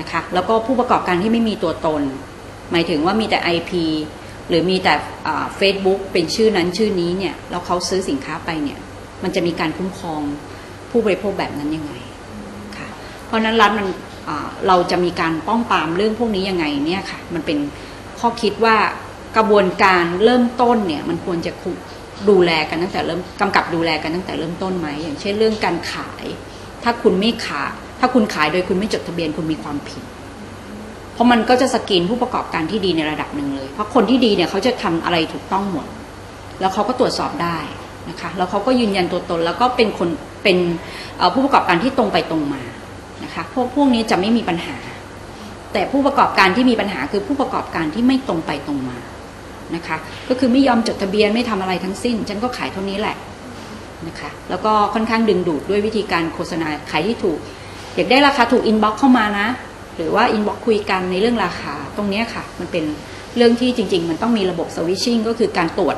[0.00, 2.02] นะคะแล้วก็ผู้ประกอบการที่ไม่มีตัวตน
[2.72, 3.72] หมายถึงว่ามีแต่ IP
[4.48, 4.94] หรือมีแต่
[5.56, 8.78] เฟซบุ๊กเป็นชื่อนั้นชื่อนี้เนี่ยแล้วเขาซื้อสินค้าไปเนี่ย
[9.22, 10.20] มันจะมีการคุ้มครอง
[10.90, 11.92] ผู้บริโภคแบบนั้นยังไง
[12.76, 12.88] ค่ะ
[13.26, 13.86] เพราะนั้นรัฐมัน
[14.68, 17.58] เราจะมีการป้องปรามเรื่องพวกนี้ยังไงเนี่ยค่ะมันเป็น
[18.18, 18.76] ข้อคิดว่า
[19.36, 21.52] กระบวนการเริ่มต้นเนี่ยมันควรจะ
[22.30, 26.24] ดูแลกันตั้งแต่เริ่มกำกับดูแลกันตั้งแต่เริ่มต้นไหมอย่างเช่นเรื่องการขาย
[26.82, 30.02] ถ้าคุณไม่ขาย ถ้าคุณขายโดยคุณไม่จดทะเบียนคุณมีความผิด
[31.14, 35.86] เพราะมันก็จะสกรีนผู้ประกอบการที่ดีในระดับหนึ่งเลย เพราะคนที่ดีเนี่ยเขาจะทำอะไรถูกต้องหมด
[36.60, 37.58] แล้วเขาก็ตรวจสอบได้
[38.10, 40.08] นะคะ แล้วเขาก็ยืนยันตัวตน แล้วก็เป็นคน
[40.42, 40.58] เป็น
[41.34, 42.62] ผู้ประกอบการที่ตรงไปตรงมา
[43.24, 44.76] นะคะพวกพวกนี้จะไม่มีปัญหา
[45.72, 48.98] แต่ผู้ประกอบการที่มีปัญหาคือผู้ประกอบการที่ไม่ตรงไปตรงมา
[49.74, 49.96] นะคะ
[50.28, 53.16] ก็คือไม่ยอมจดทะเบียนไม่ทำอะไรทั้งสิ้น ฉันก็ขายเท่านี้แหละ
[54.08, 57.38] นะคะ แล้วก็ค่อนข้างดึงดูดด้วยวิธีการโฆษณาขายที่ถูก
[57.98, 59.48] อยากได้ราคาถูก inbox เข้ามานะ
[59.96, 62.84] หรือว่า inbox คุยกันในเรื่องราคาตรงนี้ค่ะ มันเป็น
[63.36, 65.96] เรื่องที่จริง ๆ มันต้องมีระบบ searching ก็คือการตรวจ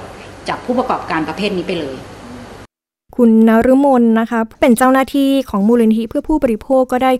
[0.48, 1.96] จับผู้ประกอบการประเภทนี้ไปเลย
[3.16, 7.12] คุณนรุมนนะคะ เป็นเจ้าหน้าที่ของมูลนิธิเพื่อผู้บริโภคก็ได้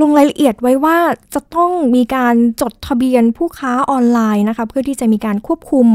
[0.00, 0.98] ลงรายละเอียดไว้ว่า
[1.34, 5.86] จะต้องมีการจดทะเบียนผู้ค้าออนไลน์นะคะ เพื่อที่จะมีการควบคุม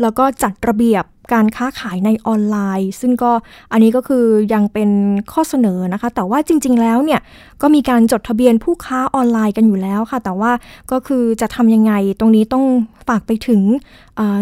[0.00, 3.32] แล้วก็จัดระเบียบ การค้าขายในออนไลน์ ซึ่งก็
[3.72, 4.90] อันนี้ก็คือยังเป็น
[5.32, 7.20] ข้อเสนอนะคะ แต่ว่าจริง ๆ แล้วเนี่ย
[7.62, 10.52] ก็มีการจดทะเบียนผู้ค้าออนไลน์กันอยู่แล้วค่ะ แต่ว่า
[10.92, 12.64] ก็คือจะทำยังไงตรงนี้ต้อง
[13.08, 13.62] ฝากไปถึง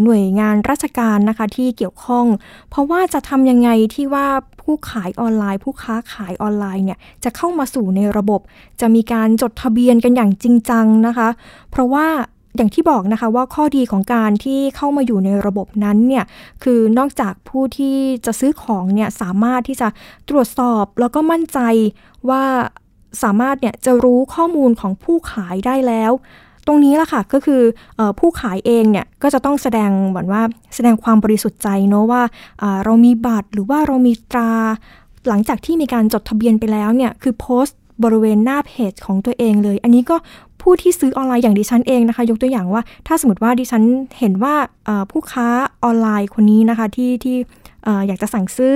[0.05, 2.27] หน่วยงานราชการนะคะที่เกี่ยวข้อง
[2.71, 4.27] เพราะว่าจะทำยังไงที่ว่า
[4.61, 8.41] ผู้ขายออนไลน์ ผู้ค้าขายออนไลน์เนี่ยจะเข้ามาสู่ในระบบ
[8.81, 11.29] จะมีการจดทะเบียนกันอย่างจริงจังนะคะ
[11.71, 12.07] เพราะว่า
[12.57, 16.25] อย่างที่บอกนะคะว่าข้อดีของการที่เข้ามาอยู่ในระบบนั้นเนี่ย
[16.63, 19.89] คือนอกจากผู้ที่จะซื้อของเนี่ยสามารถที่จะ
[20.29, 21.59] ตรวจสอบแล้วก็มั่นใจ
[22.31, 22.43] ว่า
[23.23, 26.13] สามารถเนี่ยจะรู้ข้อมูลของผู้ขายได้แล้ว
[26.67, 27.63] ตรงนี้ละค่ะก็คือ
[27.99, 30.43] อผู้ขายเองเนี่ยก็จะต้องแสดงเหมือนว่า
[30.75, 32.23] แสดงความบริสุทธิ์ใจเนาะว่า
[32.85, 34.53] เรามีบัตรหรือว่าเรามีตรา
[35.29, 40.17] หลังจากที่มีการจดทะเบียนไปแล้วเนี่ยคือโพสต์บริเวณหน้าเพจของตัวเองเลย อันนี้ก็
[40.65, 43.83] ผู้ที่ซื้อออนไลน์อย่างดิฉันเองนะคะ ยกตัวอย่างว่า ถ้าสมมติว่าดิฉัน
[44.19, 44.55] เห็นว่า
[45.11, 45.49] ผู้ค้า
[45.85, 47.37] ออนไลน์คนนี้นะคะที่ที่
[48.07, 48.75] อยากจะสั่งซื้อ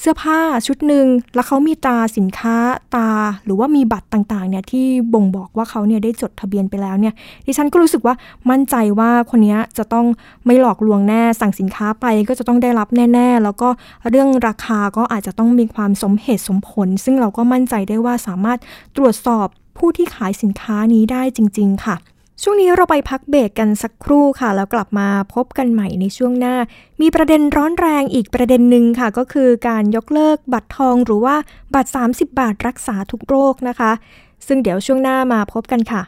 [0.00, 2.56] เสื้อผ้าชุดหนึ่งแล้วเขามีตาสินค้า
[2.96, 3.10] ตา
[3.44, 7.14] หรือว่ามีบัตรต่างๆเนี่ยที่บ่งบอกว่าเขาเนี่ยได้จดทะเบียนไปแล้วเนี่ย
[7.46, 8.14] ดิฉันก็รู้สึกว่า
[8.50, 10.06] มั่นใจว่าคนนี้จะต้อง
[10.46, 13.68] ไม่หลอกลวงแน่สั่งสินค้าไปก็จะต้องได้รับแน่ๆ แล้วก็
[14.10, 18.58] เรื่องราคาก็อาจจะต้องมีความสมเหตุสมผล ซึ่งเราก็มั่นใจได้ว่าสามารถ
[18.96, 21.96] ตรวจสอบ ผู้ที่ขายสินค้านี้ได้จริง ๆ ค่ะ
[22.42, 26.56] ช่วงนี้เราไปพักเบรกกันสักครู่ค่ะ แล้วกลับมาพบกันใหม่ในช่วงหน้า
[27.00, 31.36] มีประเด็นร้อนแรงอีกประเด็นหนึ่งค่ะ ก็คือการยกเลิกบัตรทองหรือว่า
[31.74, 33.92] บัตร 30 บาทรักษาทุกโรคนะคะ
[34.46, 36.02] ซึ่งเดี๋ยวช่วงหน้ามาพบกันค่ะ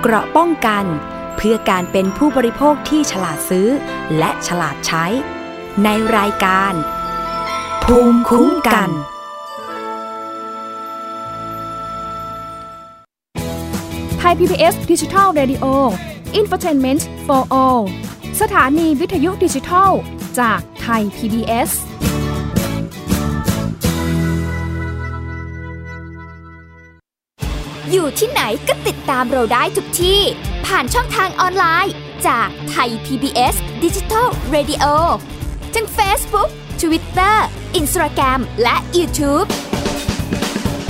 [0.00, 0.84] เกราะป้องกัน
[1.36, 3.68] เพื่อการเป็นผู้บริโภคที่ฉลาดซื้อ
[4.18, 5.04] และฉลาดใช้
[5.84, 6.72] ในรายการ
[7.84, 8.90] ภูมิคุ้มกัน
[14.22, 15.66] ไทย PBS ดิจิทัล Radio
[16.40, 17.82] Infotainment for All
[18.40, 19.90] สถานีวิทยุดิจิทัล
[20.38, 21.70] จากไทย PBS
[27.90, 30.20] อยู่ที่ไหนก็ติดตามเราได้ทุกที่
[30.66, 31.94] ผ่านช่องทางออนไลน์
[32.26, 33.54] จากไทย PBS
[33.84, 34.84] Digital Radio
[35.74, 37.36] ทั้ง Facebook Twitter
[37.80, 39.48] Instagram และ YouTube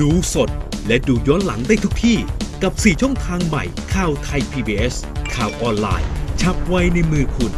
[0.00, 0.50] ดูสด
[0.86, 2.18] และดูย้อนหลังได้ทุกที่
[2.62, 4.94] กับ 4 ช่องทางใหม่ข่าวไทย PBS
[5.34, 6.08] ข่าวออนไลน์
[6.40, 7.52] ชับไว้ในมือคุณ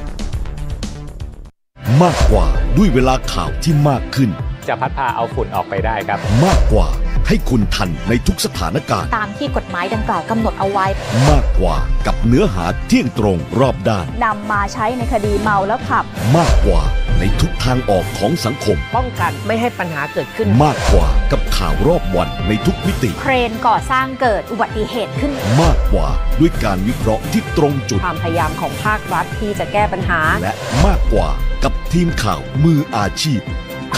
[2.03, 4.31] มากกว่าด้วยเวลาข่าวที่มากขึ้น
[4.69, 6.89] จะพัดพาเอาฝุ่นออกไปได้ครับ มากกว่า
[7.29, 10.87] ให้คุณทันในทุกสถานการณ์ ตามที่กฎหมายดังกล่าวกำหนดเอาไว้
[11.31, 11.77] มากกว่า
[12.07, 16.05] กับเนื้อหาเที่ยงตรงรอบด้านนำมาใช้ในคดีเมาแล้วขับ
[16.37, 16.83] มากกว่า
[17.21, 26.09] ในทุกทางออกของสังคม ป้องกันไม่ให้ปัญหาเกิดขึ้น มากกว่ากับข่าวรอบวันในทุกมิติ เครนก่อสร้างเกิดอุบัติเหตุขึ้น มากกว่า
[26.41, 30.53] ด้วยการวิเคราะห์ที่ตรงจุด ความพยายามของภาครัฐที่จะแก้ปัญหา และ
[30.87, 31.29] มากกว่า
[31.65, 33.41] กับทีมข่าวมืออาชีพ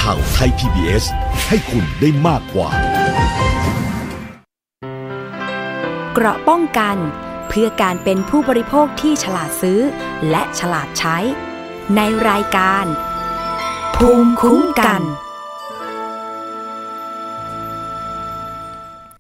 [0.00, 1.04] ข่าวไทย PBS
[1.48, 2.68] ให้คุณได้มากกว่า
[6.14, 6.96] เกราะป้องกัน
[7.48, 9.80] เพื่อการเป็นผู้บริโภคที่ฉลาดซื้อ
[10.30, 11.18] และฉลาดใช้
[11.96, 12.84] ในรายการ
[13.96, 15.02] ภูมิคุ้มกัน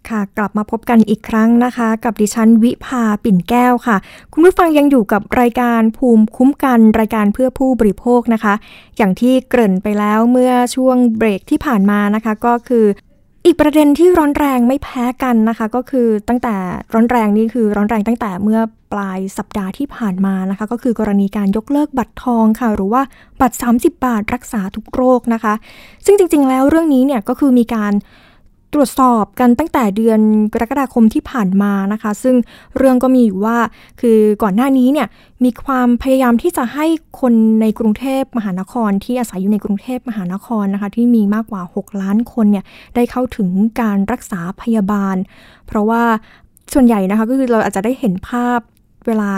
[0.08, 3.96] ค่ะกลับมาพบกันอีกครั้งนะคะ กับดิฉันวิภาปิ่นแก้วค่ะ
[4.32, 8.54] คุณผู้ฟังยังอยู่กับรายการภูมิคุ้มกัน รายการเพื่อผู้บริโภคนะคะ
[8.96, 12.86] อย่างที่เกริ่นไปแล้วเมื่อช่วงเบรกที่ผ่านมานะคะ ก็คือ
[13.46, 16.54] อีกประเด็นที่ร้อนแรงไม่แพ้กันนะคะ ก็คือตั้งแต่
[16.94, 18.60] ร้อนแรงนี่คือร้อนแรงตั้งแต่เมื่อ
[18.92, 23.02] ปลายสัปดาห์ที่ผ่านมานะคะ ก็คือกรณีการยกเลิกบัตรทองค่ะ หรือว่า
[23.40, 25.54] บัตร 30 บาทรักษาทุกโรคนะคะ
[26.06, 27.92] ซึ่งจริง ๆ แล้วเรื่องนี้เนี่ยก็คือมีการ
[28.74, 30.20] ตรวจสอบกันตั้งแต่เดือน
[30.52, 32.36] กรกฎาคมที่ผ่านมานะคะ ซึ่ง
[32.76, 33.58] เรื่องก็มีอยู่ว่า
[34.00, 35.08] คือก่อนหน้านี้เนี่ย
[35.44, 36.86] มีความพยายามที่จะให้
[37.20, 43.48] คนในกรุงเทพมหานคร ที่อาศัยอยู่ในกรุงเทพมหานครนะคะ ที่มีมากกว่า 6 ล้านคนเนี่ยได้เข้าถึง
[43.80, 45.16] การรักษาพยาบาล
[45.66, 46.02] เพราะว่า
[46.72, 48.58] ส่วนใหญ่นะคะก็คือเราอาจจะได้เห็นภาพ
[49.06, 49.32] เวลา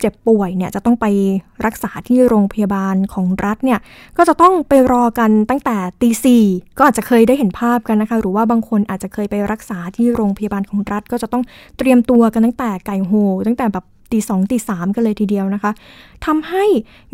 [0.00, 1.06] เจ็บป่วยเนี่ยจะต้องไป
[1.66, 3.78] รักษาที่โรงพยาบาลของรัฐเนี่ย
[4.16, 6.44] ก็จะต้องไปรอกันตั้งแต่ตีสี่
[6.78, 11.42] ก็อาจจะเคยได้เห็นภาพกันนะคะ หรือว่าบางคนอาจจะเคยไปรักษาที่โรงพยาบาลของรัฐ ก็จะต้อง
[11.78, 13.12] เตรียมตัวกันตั้งแต่ไก่โห
[13.46, 15.72] ตั้งแต่แบบตีสองตีสามกันเลยทีเดียวนะคะ
[16.26, 16.64] ทำให้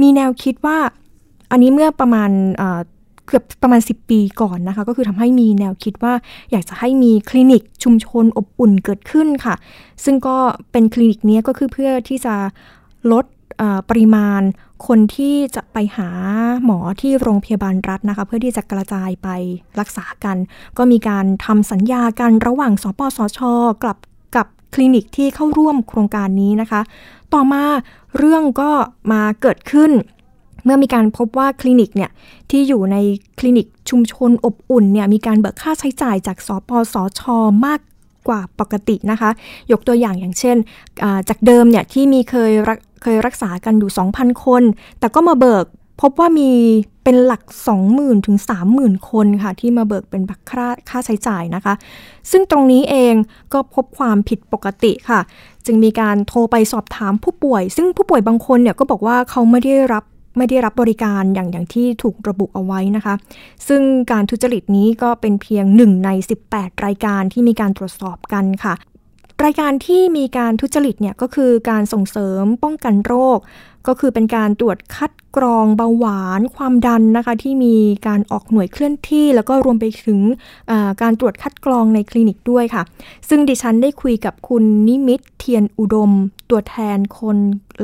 [0.03, 0.79] มีแนวคิดว่า
[1.51, 2.31] อันนี้เมื่อประมาณ
[3.27, 6.15] เกือบประมาณ 10 ปีก่อนนะคะ ก็คือทำให้มีแนวคิดว่า
[6.51, 9.55] อยากจะให้มีคลินิกชุมชนอบอุ่นเกิดขึ้นค่ะ
[10.05, 10.37] ซึ่งก็
[10.73, 12.35] เป็นคลินิกนี้ก็คือเพื่อที่จะ
[13.13, 13.25] ลด
[13.89, 14.43] ปริมาณ
[14.87, 16.09] คนที่จะไปหา
[16.65, 19.29] หมอที่โรงพยาบาลรัฐนะคะ เพื่อที่จะกระจายไป
[19.81, 20.37] รักษากัน
[20.79, 23.41] ก็มีการทำสัญญากันระหว่างสปสช
[23.83, 23.99] กลับ
[24.37, 26.81] กับคลินิกที่เข้าร่วมโครงการนี้นะคะ
[27.35, 27.63] ต่อมา
[28.19, 28.71] เรื่องก็
[29.13, 29.91] มาเกิดขึ้น
[30.65, 32.11] เมื่อมีการพบว่าคลินิกเนี่ย
[32.51, 32.97] ที่อยู่ใน
[33.39, 37.23] คลินิกชุมชนอบอุ่นเนี่ยมีการเบิกค่าใช้จ่ายจากสปสช
[37.67, 37.81] มาก
[38.29, 39.31] กว่าปกตินะคะ
[39.73, 40.57] ยกตัวอย่างอย่างเช่น
[41.29, 44.63] จากเดิมเนี่ยที่มีเคยรักเคยรักษากันอยู่ 2,000 คน
[44.99, 45.65] แต่ก็มาเบิก
[46.01, 46.51] พบว่ามี
[47.05, 47.43] เป็นหลัก
[47.85, 48.39] 20,000 ถึง
[48.73, 51.75] 30,000 คนค่ะ ที่มาเบิกเป็นค่าค่าใช้จ่ายนะคะ
[52.31, 53.15] ซึ่งตรงนี้เอง
[53.53, 55.21] ก็พบความผิดปกติค่ะ
[55.67, 60.05] จึงมีการโทรไปสอบถามผู้ป่วย ซึ่งผู้ป่วยบางคนเนี่ยก็บอกว่าเขาไม่ได้รับ
[60.37, 63.15] ไม่ได้รับบริการอย่างอย่างที่ถูกระบุเอาไว้นะคะ
[63.69, 66.11] ซึ่งการทุจริตนี้ก็เป็นเพียงหนึ่งใน
[66.49, 68.75] 18 รายการที่มีการตรวจสอบกันค่ะ
[69.45, 73.39] รายการที่มีการทุจริตเนี่ยก็คือการส่งเสริมป้องกันโรค
[73.87, 80.19] ก็คือเป็นการตรวจคัด กรองเบาหวานความดันนะคะ ที่มีการออกหน่วยเคลื่อนที่ แล้วก็รวมไปถึง
[81.03, 82.83] การตรวจคัดกรองในคลินิกด้วยค่ะ
[83.29, 86.11] ซึ่งดิฉันได้คุยกับคุณนิมิตเทียนอุดม
[86.51, 87.39] ตัวแทนคน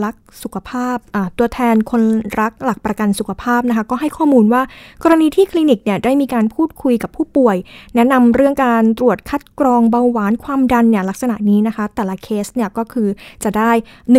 [0.04, 0.96] รักสุขภาพ
[1.38, 2.02] ตัวแทนคน
[2.40, 4.62] รักหลักประกันสุขภาพนะคะ ก็ให้ข้อมูลว่า
[5.02, 7.56] กรณีที่คลินิกเนี่ยได้มีการพูดคุยกับผู้ป่วย
[7.94, 13.08] แนะนำเรื่องการตรวจคัดกรองเบาหวานความดันเนี่ยลักษณะนี้นะคะ แต่ละเคสเนี่ยก็คือ
[13.44, 13.70] จะได้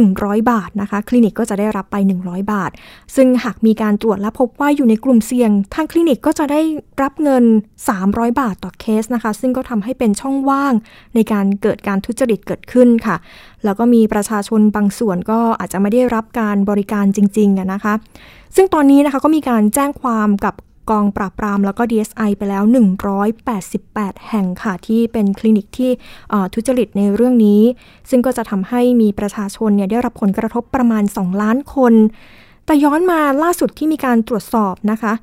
[0.02, 2.72] 100 บาทนะคะ คลินิกก็จะได้รับไป 100 บาท
[3.22, 6.62] ซึ่งหากมีการตรวจและพบว่าอยู่ในกลุ่มเสี่ยง ทางคลินิกก็จะได้
[7.02, 7.44] รับเงิน
[7.92, 10.74] 300 บาทต่อเคสนะคะ ซึ่งก็ทำให้เป็นช่องว่าง
[11.16, 13.16] ในการเกิดการทุจริตเกิดขึ้นค่ะ
[13.64, 17.94] แล้วก็มีประชาชนบางส่วนก็อาจจะไม่ได้รับการบริการจริงๆนะคะ
[18.56, 20.56] ซึ่งตอนนี้นะคะก็มีการแจ้งความกับ
[20.90, 22.64] กองปราบปรามแล้วก็ DSI ไปแล้ว
[23.46, 25.92] 188 แห่งค่ะ ที่เป็นคลินิกที่
[26.54, 27.62] ทุจริตในเรื่องนี้
[28.10, 31.94] ซึ่งก็จะทำให้มีประชาชนเนี่ยได้รับผลกระทบประมาณ 2 ล้านคน
[32.70, 35.14] แต่ย้อนมาล่าสุดที่มีการตรวจสอบนะคะ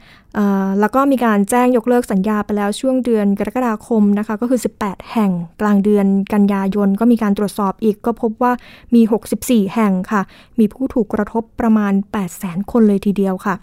[0.80, 5.30] แล้วก็มีการแจ้งยกเลิกสัญญาไปแล้วช่วงเดือนกรกฎาคมนะคะก็คือ 18 แห่ง
[5.60, 8.52] กลางเดือนกันยายนก็มีการตรวจสอบอีกก็พบว่า
[8.94, 9.02] มี
[9.38, 10.22] 64 แห่งค่ะ
[10.58, 11.92] มีผู้ถูกกระทบประมาณ
[12.32, 13.54] 800,000 คนเลยทีเดียวค่ะ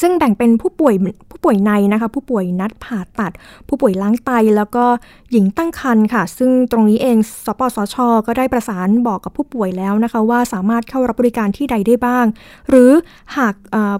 [0.00, 0.94] ซึ่งแบ่งเป็นผู้ป่วย
[1.30, 3.32] ผู้ป่วยในนะคะผู้ป่วยนัดผ่าตัด
[3.68, 4.84] ผู้ป่วยล้างไต แล้วก็
[5.32, 7.96] หญิงตั้งครรภ์ค่ะ ซึ่งตรงนี้เองสปสช
[8.26, 12.26] ก็ได้ประสานบอกกับผู้ป่วยแล้วนะคะ ว่าสามารถเข้ารับบริการที่ใดได้บ้าง
[12.68, 12.90] หรือ
[13.36, 13.54] หาก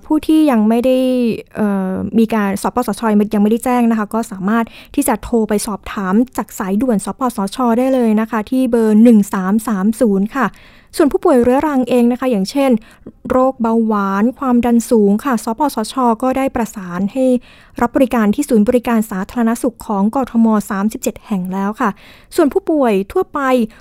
[0.04, 0.96] ผู้ที่ยังไม่ได้
[2.18, 9.00] มีการสปสช ยังไม่ได้แจ้งนะคะ ก็สามารถที่จะโทรไปสอบถามจากสายด่วนสปสช ได้เลยนะคะ ที่เบอร์
[9.66, 10.46] 1330 ค่ะ
[10.96, 12.70] ส่วนผู้ป่วยเรื้อรังเองนะคะ อย่างเช่น
[13.30, 17.24] โรคเบาหวาน ความดันสูงค่ะ สปสช ก็ได้ประสานให้
[17.82, 20.46] รับบริการที่ศูนย์บริการสาธารณสุขของกทม
[20.86, 21.90] 37 แห่งแล้วค่ะ
[22.36, 23.40] ส่วนผู้ป่วยทั่วไป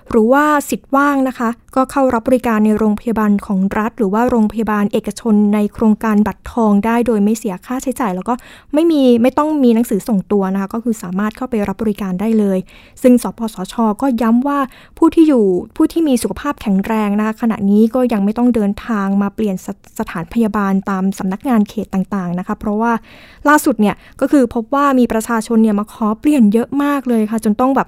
[0.09, 8.33] หรือว่าสิทธิ์ว่างนะคะ ก็เข้ารับบริการในโรงพยาบาลของรัฐ หรือว่าโรงพยาบาลเอกชนในโครงการบัตรทองได้โดยไม่เสียค่าใช้จ่าย แล้วก็
[8.73, 12.57] ไม่มีไม่ต้องมีหนังสือส่งตัวนะคะ ก็คือสามารถเข้าไปรับบริการได้เลย
[13.01, 14.59] ซึ่งสปสช ก็ย้ำว่า
[14.97, 19.67] ผู้ที่อยู่ผู้ที่มีสุขภาพแข็งแรงนะคะขณะนี้ก็ยังไม่ต้องเดินทางมาเปลี่ยนส
[19.99, 22.91] สถานพยาบาลตามสำนักงานเขตต่างๆนะคะ เพราะว่า
[23.49, 23.86] ล่าสุดเนี่ย
[24.21, 27.87] ก็คือพบว่ามีประชาชนเนี่ยมาขอเปลี่ยนเยอะมากเลยค่ะ จนต้องแบบ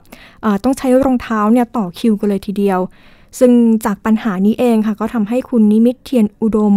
[0.64, 2.80] ต้องใช้รองเท้าเนี่ยต่อคิวกันเลยทีเดียว
[3.40, 3.52] ซึ่ง
[3.86, 6.76] จากปัญหานี้เองค่ะ ก็ทำให้คุณนิมิตเทียนอุดม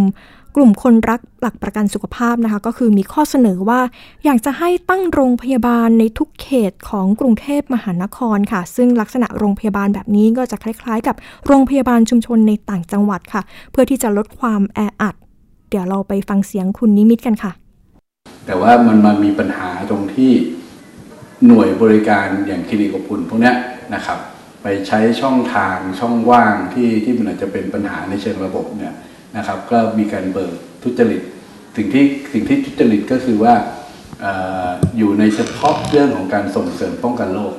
[0.55, 3.81] กลุ่มคนรักหลักประกันสุขภาพนะคะ ก็คือมีข้อเสนอว่า
[4.25, 11.15] อยากจะให้ตั้งโรงพยาบาลในทุกเขตของกรุงเทพมหานครค่ะ ซึ่งลักษณะโรงพยาบาลแบบนี้ก็จะคล้ายๆ กับ
[11.47, 15.15] โรงพยาบาลชุมชนในต่างจังหวัดค่ะ เพื่อที่จะลดความแออัด
[15.69, 17.51] เดี๋ยวเราไปฟังเสียงคุณนิมิตกันค่ะ
[18.45, 20.31] แต่ว่ามันมามีปัญหาตรงที่
[21.47, 23.53] หน่วยบริการอย่างคลินิกอบอุ่นพวกนี้
[23.95, 24.19] นะครับ
[24.63, 28.93] ไปใช้ช่องทางช่องว่างที่ที่มันอาจจะเป็นปัญหาในเชิงระบบเนี่ย
[29.37, 31.21] นะครับ ก็มีการเบิกทุจริต
[31.75, 33.53] สิ่งที่สิ่งที่ทุจริตก็คือว่า
[34.23, 34.25] อ
[34.97, 37.53] อยู่ในเฉพาะเรื่องของการส่งเสริมป้องกันโรค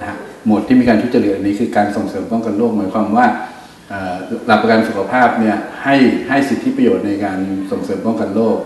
[0.00, 3.26] นะฮะหมวดที่มีการทุจริตอันนี้คือการส่งเสริมป้องกันโรคหมายความว่า
[4.46, 5.96] หลักประกันสุขภาพเนี่ยให้
[6.28, 7.38] ให้สิทธิประโยชน์ในการ
[7.70, 8.56] ส่งเสริมป้องกันโรค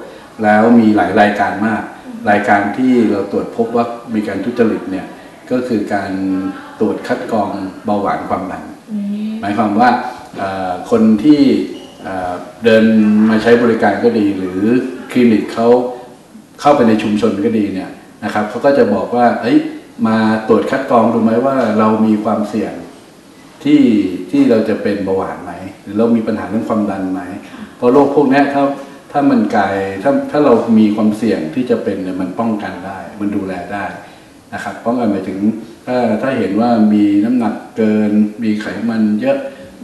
[0.44, 1.82] แล้วมีหลายรายการมาก
[2.30, 5.06] รายการที่เราตรวจพบว่ามีการทุจริตเนี่ย
[5.50, 6.10] ก็คือการ
[6.80, 7.50] ตรวจคัดกรอง
[7.84, 8.62] เบาหวานความดัน
[9.40, 9.90] หมายความว่า
[10.38, 11.42] เอ่อคนที่
[12.02, 12.32] เอ่อ
[12.64, 12.84] เดิน
[13.30, 14.60] มาใช้บริการก็ดี หรือ
[15.10, 15.68] คลินิกเขา
[16.60, 17.90] เข้าไปในชุมชนก็ดีเนี่ย
[18.24, 19.58] นะครับเขาก็จะบอกว่าเอ้ย
[20.06, 22.72] มาตรวจคัดกรองดูไหมว่าเรามีความเสี่ยง
[23.64, 23.82] ที่
[24.30, 27.20] ที่เราจะเป็นเบาหวานไหมหรือเรามีปัญหาเรื่องความดันไหม
[27.76, 28.62] เพราะโรคพวกเนี้ยถ้า
[29.12, 33.84] ถ้ามันกลายถ้าถ้าเรามีความเสี่ยงที่จะเป็นเนี่ยมันป้องกันได้ มันดูแลได้
[34.54, 35.38] นะครับป้องกันหมายถึง
[35.86, 38.10] ถ้าถ้าเห็นว่ามีน้ำหนักเกิน
[38.42, 39.38] มีไขมันเยอะ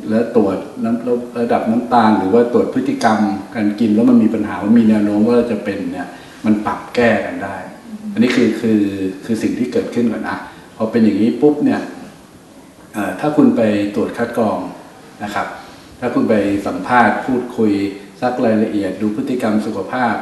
[0.08, 3.18] แล้วตรวจน้ำระดับน้ำตาล หรือว่าตรวจพฤติกรรม
[3.54, 6.08] การกินแล้วมันมีปัญหาว่ามีแนวโน้มว่าจะเป็นเนี่ย
[6.44, 7.56] มันปรับแก้กันได้
[8.12, 8.80] อันนี้คือคือ
[9.24, 10.37] คือสิ่งที่เกิดขึ้นก่อนนะ
[10.76, 11.80] พอเป็นอย่างนี้ปุ๊บเนี่ย
[13.20, 13.60] ถ้าคุณไป
[13.94, 14.58] ตรวจคัดกรอง
[15.24, 15.46] นะครับ
[16.00, 16.34] ถ้าคุณไป
[16.66, 17.72] สัมภาษณ์พูดคุย
[18.20, 20.14] ซักรายละเอียดดูพฤติกรรมสุขภาพ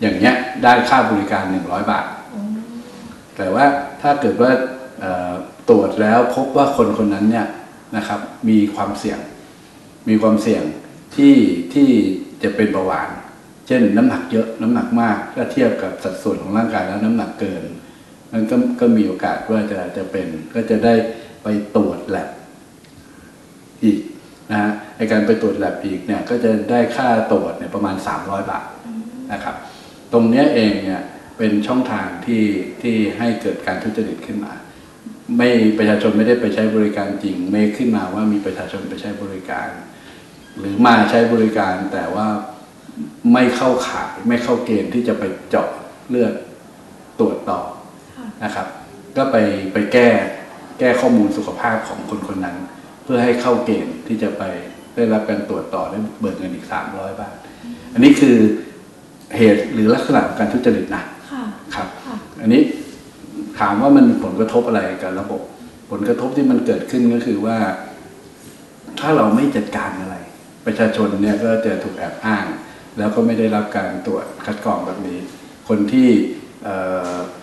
[0.00, 2.06] อย่างเงี้ยได้ค่าบริการ 100 บาท
[3.36, 3.64] แต่ว่า
[4.02, 4.50] ถ้าเกิดว่า
[5.68, 7.46] ตรวจแล้วพบว่าคนคนนั้นเนี่ย
[7.96, 9.18] นะครับมีความเสี่ยง
[10.08, 10.62] มีความเสี่ยง
[11.16, 11.34] ที่
[11.74, 11.88] ที่
[12.42, 13.08] จะเป็นเบาหวาน
[13.66, 17.62] เช่นน้ำหนักเยอะน้ำหนักมากถ้าเทียบกับสัดส่วนของร่างกายแล้วน้ำหนักเกิน
[18.32, 20.94] มันก็ก็มีโอกาสว่าจะจะเป็นก็จะได้
[21.42, 22.28] ไปตรวจแลบ
[23.84, 23.98] อีก
[24.50, 28.66] นะฮะในการไปตรวจแลบอีกเนี่ยก็จะได้ค่าตรวจเนี่ยประมาณ 300 บาท
[29.32, 29.56] นะครับ
[30.12, 31.02] ตรงนี้เองเนี่ย
[31.38, 32.44] เป็นช่องทางที่
[32.82, 34.52] ที่ให้เกิดการทุจริตขึ้นมา
[35.38, 39.68] ไม่ประชาชนไม่ได้ไปใช้บริการจริง ไม่ขึ้นมาว่ามีประชาชนไปใช้บริการ
[40.58, 42.26] หรือมาใช้บริการแต่ว่า
[43.32, 45.68] ไม่เข้าขายไม่เข้าเกณฑ์ที่จะไปเจาะ
[46.08, 46.34] เลือด
[47.20, 47.60] ตรวจต่อ
[48.44, 48.66] นะครับ
[49.16, 49.36] ก็ไป
[49.72, 50.08] ไปแก้
[50.78, 52.56] แก้ข้อมูลสุขภาพของคนคนนั้น
[53.06, 54.42] เพื่อให้เข้าเกณฑ์ที่จะไป
[54.96, 57.34] ได้รับการตรวจต่อได้เบิกเงินอีกสามร้อยบาท
[57.94, 58.36] อันนี้คือ
[59.36, 61.04] เหตุหรือลักษณะของการทุจริตนะ
[61.74, 61.88] ครับ
[62.42, 62.62] อันนี้
[63.58, 65.40] ถามว่ามันมีผลกระทบอะไรกับระบบ
[65.90, 67.58] ผลกระทบที่มันเกิดขึ้นก็คือว่า
[69.00, 70.16] ถ้าเราไม่จัดการอะไร
[70.66, 72.46] ประชาชนเนี่ยก็จะถูกแอบอ้าง
[72.98, 75.18] แล้วก็ไม่ได้รับการตรวจคัดกรองแบบนี้
[75.68, 76.08] คนที่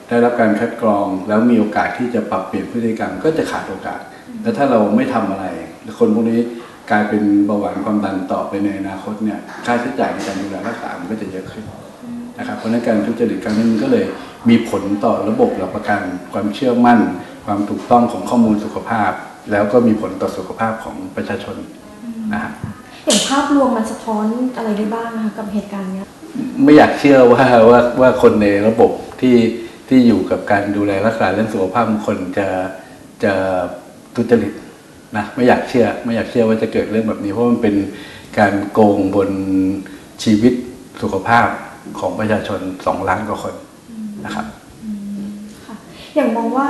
[0.10, 4.02] ได้รับการคัดกรองแล้วมีโอกาสที่จะปรับเปลี่ยนพฤติกรรมก็จะขาดโอกาส
[4.42, 5.46] แล้วถ้าเราไม่ทำอะไร
[6.00, 6.40] คนพวกนี้
[6.92, 11.66] กลายเป็นเบาหวานความดันต่อไปในอนาคตเนี่ยค่าใช้จ่ายในการดูแลรักษามันก็จะเยอะขึ้น
[12.40, 14.06] นะครับเพราะนั้นการทุจริตครั้งนี้มันก็เลย
[14.50, 16.02] มีผลต่อระบบหลักประกัน
[16.34, 17.00] ความเชื่อมั่น
[17.46, 19.12] ความถูกต้องของข้อมูลสุขภาพ
[19.52, 21.56] แล้วก็มีผลต่อสุขภาพของประชาชน
[22.34, 22.52] นะฮะ
[23.06, 24.26] เห็นภาพรวมมันสะท้อน
[24.58, 26.08] อะไรได้บ้างนะคะกับเหตุการณ์เนี้ย
[26.64, 28.92] ไม่อยากเชื่อว่าว่าว่าคนในระบบ
[29.22, 29.38] ที่
[29.90, 32.48] ที่อยู่กับการดูแลรักษาเรื่องสุขภาพคนจะ
[33.24, 33.34] จะ
[34.16, 34.54] ทุจริต
[35.18, 37.76] นะไม่อยากเชื่อไม่อยากเชื่อว่าจะเกิดเรื่องแบบนี้เพราะมันเป็น
[38.40, 39.30] การโกงบน
[40.24, 40.54] ชีวิต
[41.02, 41.48] สุขภาพ
[42.00, 43.56] ของประชาชนสองล้านกว่าคน
[44.26, 44.46] นะครับ
[46.16, 46.70] อย่างมองว่า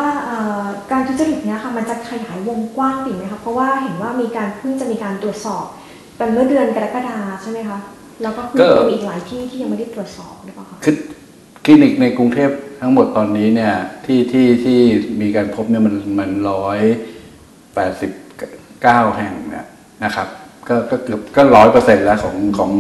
[0.91, 5.65] การทุจริตเนี้ยค่ะมันจะขยายวงกว้างอีกไหมคะเพราะว่าเห็นว่ามีการเพิ่งจะมีการตรวจสอบ
[6.17, 7.79] เป็นเมื่อเดือนกรกฎาใช่ไหมคะ
[8.21, 10.95] แล้วก็คือมีอีกหลายที่ที่ยังไม่ได้ตรวจสอบหรือเปล่าคะคือ
[11.63, 12.49] คลินิกในกรุงเทพ
[12.81, 13.73] ทั้งหมดตอนนี้เนี่ย
[14.05, 14.79] ที่ที่ที่
[15.21, 16.79] มีการพบเนี่ยมันมันร้อย
[17.75, 18.11] แปดสิบ
[18.83, 19.65] เก้าแห่งเนี่ย
[20.05, 20.27] นะครับ
[20.69, 22.71] ก็ก็เกือบก็ร้อยเปอร์เซ็นต์แล้วของของ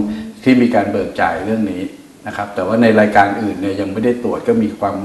[0.43, 1.83] ที่มีการเบิกจ่ายเรื่องนี้
[2.27, 4.97] นะครับ แต่ว่าในรายการอื่นเนี่ยยังไม่ได้ตรวจก็มีความ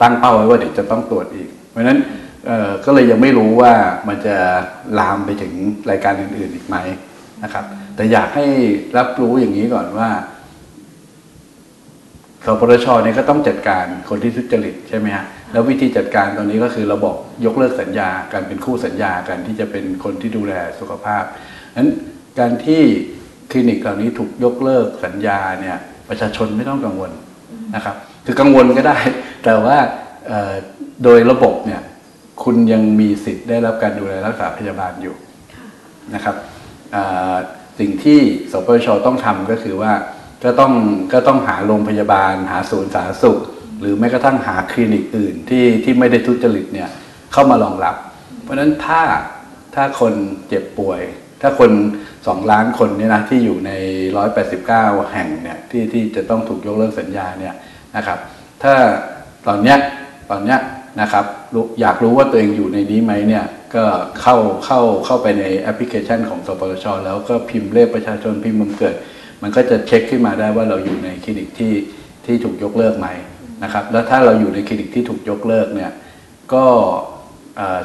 [0.00, 1.98] ตั้งเป้าไว้ว่าเดี๋ยวจะต้องตรวจอีก เพราะฉะนั้น
[2.84, 3.72] ก็เลยยังไม่รู้ว่า
[4.08, 4.36] มันจะ
[4.98, 5.52] ลามไปถึง
[5.90, 6.76] รายการอื่น ๆอีกไหม
[7.44, 7.64] นะครับ
[7.96, 8.46] แต่อยากให้
[8.98, 10.08] รับรู้อย่างนี้ก่อนว่า
[12.44, 21.24] สปชเนี่ยก็ต้องจัดการคนที่ทุจริตใช่ไหมฮะ แล้ววิธีจัดการตอนนี้ก็คือเราบอกยกเลิกสัญญาการเป็นคู่สัญญากันที่จะเป็นคนที่ดูแลสุขภาพ
[21.76, 21.90] นั้น
[22.38, 22.82] การที่
[23.50, 25.76] คลินิกเหล่านี้ถูกยกเลิกสัญญาเนี่ย
[26.08, 27.10] ประชาชนไม่ต้องกังวล
[27.74, 28.98] นะครับคือกังวลก็ได้
[29.44, 29.76] แต่ว่า
[31.04, 31.82] โดยระบบเนี่ย
[32.44, 35.14] คุณยังมีสิทธิ์ได้รับการดูแลรักษาพยาบาลอยู่
[36.14, 36.36] นะครับ
[37.78, 38.20] สิ่งที่
[38.52, 39.92] สปชต้องทำก็คือว่า
[40.44, 40.72] ก็ต้อง
[41.12, 43.38] ก็ต้องหาโรงพยาบาล หาศูนย์สาธารณสุข
[43.80, 46.88] หรือแม้กระทั่งหาคลินิกอื่นที่ที่ไม่ได้ทุจริตเนี่ย
[47.32, 47.96] เข้ามารองรับ
[48.42, 49.02] เพราะฉะนั้นถ้า
[49.74, 50.14] ถ้าคน
[50.48, 51.00] เจ็บป่วย
[51.42, 51.70] ถ้าคน
[52.26, 53.72] สองล้านคนเนี่ยนะที่อยู่ใน
[54.16, 57.54] ร้อยแปดสิบเก้าแห่งเนี่ยที่ที่จะต้องถูกยกเลิกสัญญาเนี่ย
[57.96, 58.18] นะครับ
[58.62, 58.74] ถ้า
[59.46, 59.78] ตอนเนี้ย
[60.30, 60.58] ตอนเนี้ย
[61.00, 61.24] นะครับ
[61.80, 63.84] อยากรู้ว่าตัวเองอยู่ในนี้ไหมเนี่ยก็
[64.20, 68.94] เข้าเข้าเข้าไปในแอปพลิเคชันของสปชแล้วก็พิมพ์เลขประชาชนพิมพ์มันเกิด
[69.42, 71.74] มันก็จะเช็คขึ้นมาได้ว่าเราอยู่ในคลินิกที่
[72.26, 73.08] ที่ถูกยกเลิกไหม
[73.64, 75.92] นะครับแล้วถ้าเราอยู่ในคลินิกที่ถูกยกเลิกเนี่ย
[76.52, 76.64] ก็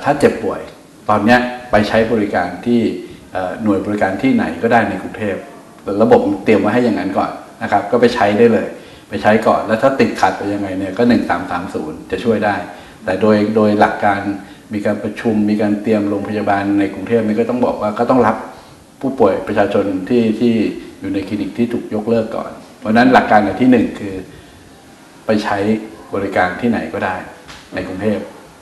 [0.04, 0.62] ถ้าเจ็บป่วย
[1.10, 1.38] ตอนนี้
[1.72, 2.82] ไปใช้บริการที่
[3.64, 5.36] หน่วยบริการที่ไหนก็ได้ในกรุงเทพ
[6.02, 7.32] ระบบเตรียมไว้ให้อย่างนั้นก่อน
[7.64, 8.68] นะครับก็ไปใช้ได้เลย
[9.10, 11.04] ไปใช้ก่อนแล้วถ้าติดขัดไปยังไงเนี่ยก็
[11.58, 12.56] 1330 จะช่วยได้
[13.06, 14.20] แต่โดยโดยหลักการ
[14.74, 18.36] มีการประชุมมีการเตรียมโรงพยาบาลในกรุงเทพนี่ก็ต้องบอกว่าก็ต้องรับ
[19.02, 20.54] ผู้ป่วยประชาชนที่ที่
[21.00, 24.16] อยู่ในคลินิกที่ถูกยกเลิกก่อน เพราะนั้นหลักการอันที่หนึ่งคือ
[25.26, 25.58] ไปใช้
[26.14, 27.16] บริการที่ไหนก็ได้
[27.74, 28.20] ในกรุงเทพ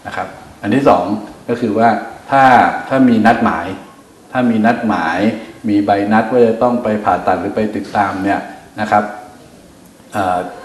[0.07, 0.27] นะครับ
[0.61, 1.05] อันที่สอง
[1.49, 1.89] ก็คือว่า
[2.31, 2.43] ถ้า
[2.89, 3.67] ถ้ามีนัดหมาย
[4.31, 5.19] ถ้ามีนัดหมาย
[5.69, 8.39] มีใบนัดว่าจะต้องไปผ่าตัดหรือไปติดตามเนี่ย
[8.81, 9.03] นะครับ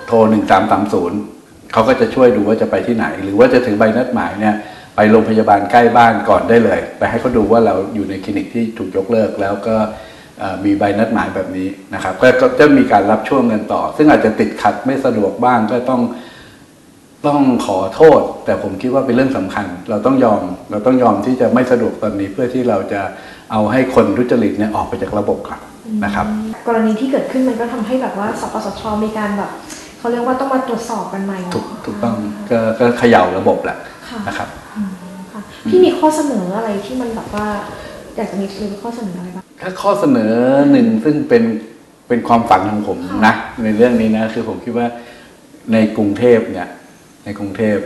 [0.06, 1.18] โทรหนึ่งสามสามศูนย์
[1.72, 4.54] เขาก็จะช่วยดูว่าจะไปที่ไหน หรือว่าจะถือใบนัดหมายเนี่ย
[4.96, 9.76] ไปโรงพยาบาลใกล้บ้านก่อนได้เลย ไปให้เขาดูว่าเราอยู่ในคลินิกที่ถูกยกเลิก แล้วก็
[10.64, 16.00] มีใบนัดหมายแบบนี้นะครับก็จะมีการรับช่วงเงินต่อ ซึ่งอาจจะติดขัดไม่สะดวกบ้างก็ต้อง
[17.26, 23.00] ต้องขอโทษ แต่ผมคิดว่าเป็นเรื่องสำคัญ เราต้องยอมเราต้องยอมที่จะไม่สะดวกตอนนี้เพื่อที่เราจะ
[23.52, 25.60] เอาให้คนทุจริตเนี่ยออกไปจากระบบก่อน
[26.04, 26.26] นะครับ
[26.66, 29.50] กรณีที่เกิดขึ้นมันก็ทำให้แบบว่าสปสชมีการแบบ
[29.98, 32.16] เขาเรียกว่าต้องมาตรวจสอบกันใหม่ถูกถูกต้อง
[32.50, 33.78] ก็ก็เขย่าระบบแหละ
[34.28, 34.48] นะครับ
[35.68, 37.46] พี่มีข้อเสนออะไรที่มันแบบว่า
[38.16, 38.46] อยากจะมี
[38.82, 40.32] ข้อเสนออะไรบ้างถ้าข้อเสนอ
[40.72, 41.44] หนึ่งซึ่งเป็น
[42.08, 44.88] เป็นความฝันของผมนะในเรื่องนี้นะ คือผมคิดว่า
[45.72, 46.68] ในกรุงเทพเนี่ย
[47.24, 47.76] ในกรุงเทพ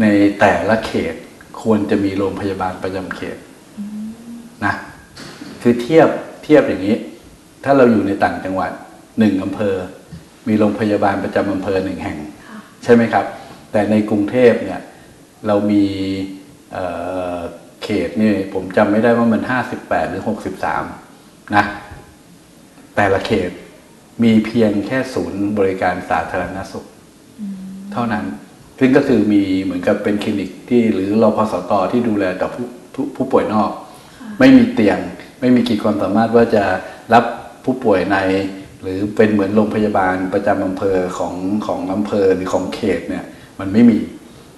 [0.00, 0.06] ใน
[0.40, 1.14] แต่ละเขต
[1.62, 3.36] ควรจะมีโรงพยาบาลประจำเขต
[4.64, 4.74] นะ
[5.62, 6.08] คือเทียบ
[6.44, 6.96] เทียบอย่างนี้
[7.64, 8.70] ถ้าเราอยู่ในต่างจังหวัด
[9.18, 9.74] หนึ่งอำเภอ
[10.48, 12.18] มีโรงพยาบาลประจำอำเภอหนึ่งแห่ง
[12.84, 13.24] ใช่ไหมครับ
[13.72, 14.80] แต่ในกรุงเทพเนี่ย
[15.46, 15.84] เรามี
[17.84, 20.84] เขตนี่ผมจำไม่ได้ว่ามันห้าสิบแปดหรือหกสิบสาม
[21.56, 21.64] นะ
[22.96, 23.50] แต่ละเขต
[24.24, 26.84] มีเพียงแค่ศูนย์บริการสาธารณสุข
[27.92, 28.24] เท่านั้น
[28.78, 32.66] ซึ่งก็คือมีเหมือนกับเป็นคลินิกที่หรือรอพสตที่ดูแลต่อผู้
[33.16, 33.70] ผู้ป่วยนอก
[34.38, 34.98] ไม่มีเตียง
[35.40, 36.64] ไม่มีขีดความสามารถว่าจะ
[37.14, 37.24] รับ
[37.64, 38.16] ผู้ป่วยใน
[38.82, 41.34] หรือเป็นเหมือนโรงพยาบาลประจำอำเภอของ
[41.66, 43.24] ของอำเภอหรือของเขตเนี่ย
[43.60, 43.96] มันไม่มี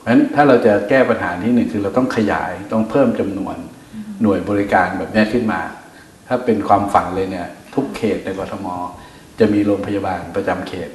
[0.06, 3.56] ราะฉะนั้นถ้าเราจะแก้ปัญหาที่หนึ่งคือเราต้องขยายต้องเพิ่มจำนวน
[4.22, 5.60] หน่วยบริการแบบนี้ขึ้นมา
[6.26, 8.66] ถ้าเป็นความฝันเลยเนี่ย ทุกเขตในกรทม
[9.38, 10.90] จะมีโรงพยาบาลประจำเขต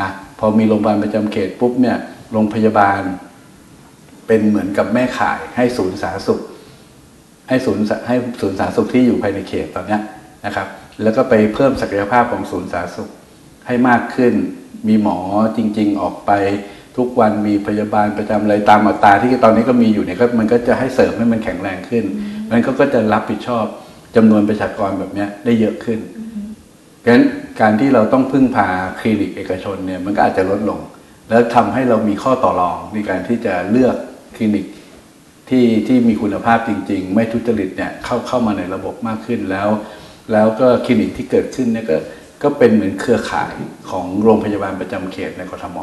[0.00, 1.98] นะพอมีโรงพยาบาลประจำเขตปุ๊บเนี่ย
[2.32, 3.00] โรงพยาบาล
[4.26, 6.40] เป็นเหมือนกับแม่ข่ายให้ศูนย์สาธารณสุข
[7.48, 9.98] ให้ศูนย์ให้ศูนย์สาธารณสุขที่อยู่ภายในเขตตอนนี้
[10.46, 10.66] นะครับ
[11.02, 13.10] แล้วก็ไปเพิ่มศักยภาพของศูนย์สาธารณสุข
[13.66, 14.34] ให้มากขึ้น
[14.88, 15.18] มีหมอ
[15.56, 16.30] จริง ๆ ออกไป
[16.96, 22.04] ทุกวันมีพยาบาลประจำอะไรตามอัตราที่ตอนนี้ก็มีอยู่เนี่ยก็มันก็จะให้เสริมให้มันแข็งแรงขึ้น
[22.50, 23.64] มันก็ก็จะรับผิดชอบ
[24.16, 25.98] จำนวนประชากรแบบนี้ได้เยอะขึ้น
[27.02, 27.24] ดังนั้น
[27.60, 28.66] การที่เราต้องพึ่งพา
[29.00, 30.80] คลินิกเอกชนเนี่ยมันก็อาจจะลดลง
[31.30, 33.96] แล้วทำให้เรามีข้อต่อรองในการที่จะเลือก
[34.36, 34.66] คลินิก
[35.50, 39.68] ที่ที่มีคุณภาพจริง ๆ ไม่ทุจริตเนี่ยเข้าเข้ามาในระบบมากขึ้นแล้ว
[40.32, 41.96] แล้วก็คลินิกที่เกิดขึ้นเนี่ยก็
[42.42, 43.54] ก็เป็นเหมือนเครือข่าย
[43.90, 45.78] ของโรงพยาบาลประจำเขตในกรทม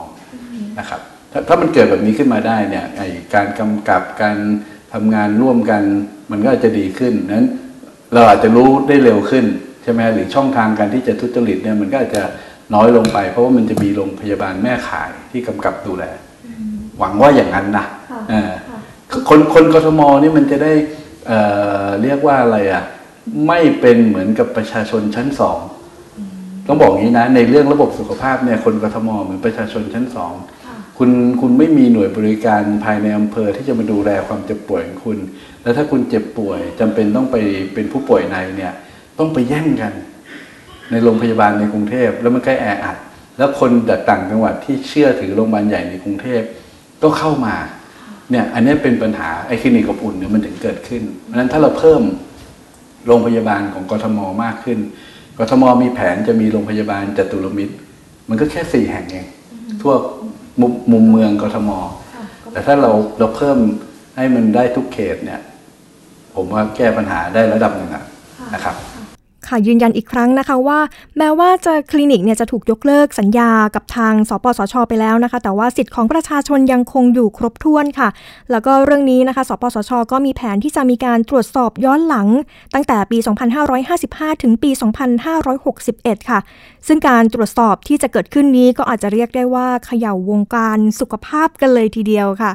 [0.79, 1.01] นะครับ
[1.31, 3.01] ถ้าถ้ามันเกิดแบบนี้ขึ้นมาได้เนี่ยไอ
[3.33, 4.37] การกำกับการ
[4.93, 5.83] ทำงานร่วมกัน
[6.31, 7.47] มันก็จะดีขึ้นนั้น
[8.13, 9.45] เราอาจจะรู้ได้เร็วขึ้น
[9.83, 12.23] ใช่ไหมหรือช่องทางการที่จะทุจริตเนี่ยมันก็อาจจะ
[12.73, 16.05] น้อยลงไป เพราะว่ามันจะมีโรงพยาบาลแม่ขายที่กำกับดูแล
[16.99, 17.85] หวังว่าอย่างนั้นนะ
[19.29, 20.73] คนคนกทมนี่มันจะได้
[21.27, 22.83] เเรียกว่าอะไรอะ
[23.47, 25.59] ไม่เป็นเหมือนกับประชาชนชั้นสอง
[26.67, 30.33] ต้องบอกอย่างนี้นะ ในเรื่องระบบสุขภาพเนี่ยคนกทมเหมือนประชาชนชั้นสอง
[30.97, 31.09] คุณ
[31.41, 35.17] คุณไม่มีหน่วยบริการภายในอำเภอที่จะมาดูแลความเจ็บป่วยของคุณ
[35.61, 37.35] แล้วถ้าคุณเจ็บป่วยจำเป็นต้องไป
[37.73, 38.73] เป็นผู้ป่วยในเนี่ย
[39.19, 39.93] ต้องไปแย่งกัน
[40.91, 42.97] ในโรงพยาบาลในกรุงเทพแล้วมันใกล้แออัด
[43.37, 46.41] แล้วคนจากต่างจังหวัดที่เชื่อถือโรงพยาบาลใหญ่ในกรุงเทพ
[47.03, 47.55] ก็เข้ามา
[48.31, 52.01] เนี่ยอันนี้เป็นปัญหาไอ้คลินิกกับอุ่นเนี่ยมันถึงเกิดขึ้นเพราะฉะนั้นถ้าเราเพิ่ม
[53.07, 54.79] โรงพยาบาลของกทมมากขึ้น
[55.39, 57.75] กทมมีแผนจะมีโรงพยาบาลจตุรมิตร
[58.29, 59.27] มันก็แค่สี่แห่งเอง
[59.81, 59.93] ทั่ว
[60.91, 61.69] มุมเมืองกทม
[62.51, 63.57] แต่ถ้าเราเราเพิ่ม
[64.15, 65.39] ให้มันได้ทุกเขตเนี่ย
[66.35, 67.91] ผมว่าแก้ปัญหาได้ระดับหนึ่ง
[68.53, 68.75] นะครับ
[69.51, 70.79] ค่ะยืนยันอีกครั้งนะคะว่า
[71.17, 78.09] แม้ว่าจะคลินิกเนี่ยจะถูกยกเลิกสัญญากับทางสปสช ไปแล้วนะคะ แต่ว่าสิทธิ์ของประชาชนยังคงอยู่ครบถ้วนค่ะ
[78.51, 82.27] แล้วก็เรื่องนี้นะคะ สปสช ก็มีแผนที่จะมีการตรวจสอบย้อนหลัง
[82.73, 83.17] ตั้งแต่ปี
[83.79, 84.71] 2555 ถึงปี
[85.49, 86.39] 2561 ค่ะ
[86.87, 92.53] ซึ่งการตรวจสอบที่จะเกิดขึ้นนี้ก็อาจจะเรียกได้ว่าเขย่าวงการสุขภาพกันเลยทีเดียวค่ะ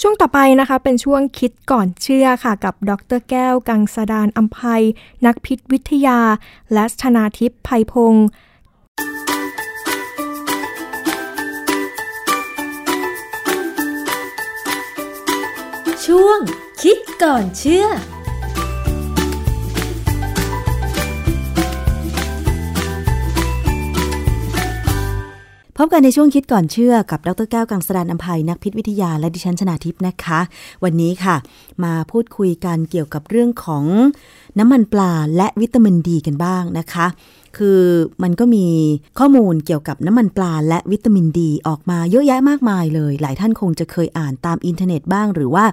[0.00, 4.82] ช่วงต่อไปนะคะเป็นช่วงคิดก่อนเชื่อค่ะ กับดรแก้ว กังสดานอัมภัย
[5.26, 6.20] นักพิษวิทยา
[6.72, 8.26] และชนาทิพย์ภัยพงศ์
[16.04, 16.38] ช่วง
[16.82, 17.86] คิดก่อนเชื่อ
[25.78, 30.40] พบกันในช่วงคิดก่อนเชื่อกับดรแก้วกังสดานอัมภัยนักพิษวิทยาและดิฉันชนาทิพย์นะคะ
[30.84, 31.36] วันนี้ค่ะ
[31.84, 33.84] มาพูดคุยกันเกี่ยวกับเรื่องของ
[34.58, 37.06] น้ำมันปลาและวิตามินดีกันบ้างนะคะ
[37.56, 37.80] คือ
[38.22, 38.66] มันก็มี
[39.18, 45.64] ข้อมูลเกี่ยวกับน้ำมันปลาและวิตามินดีออกมาเยอะแยะมากมายเลย หลายท่านคงจะเคยอ่านตามอินเทอร์เน็ตบ้าง หรือว่า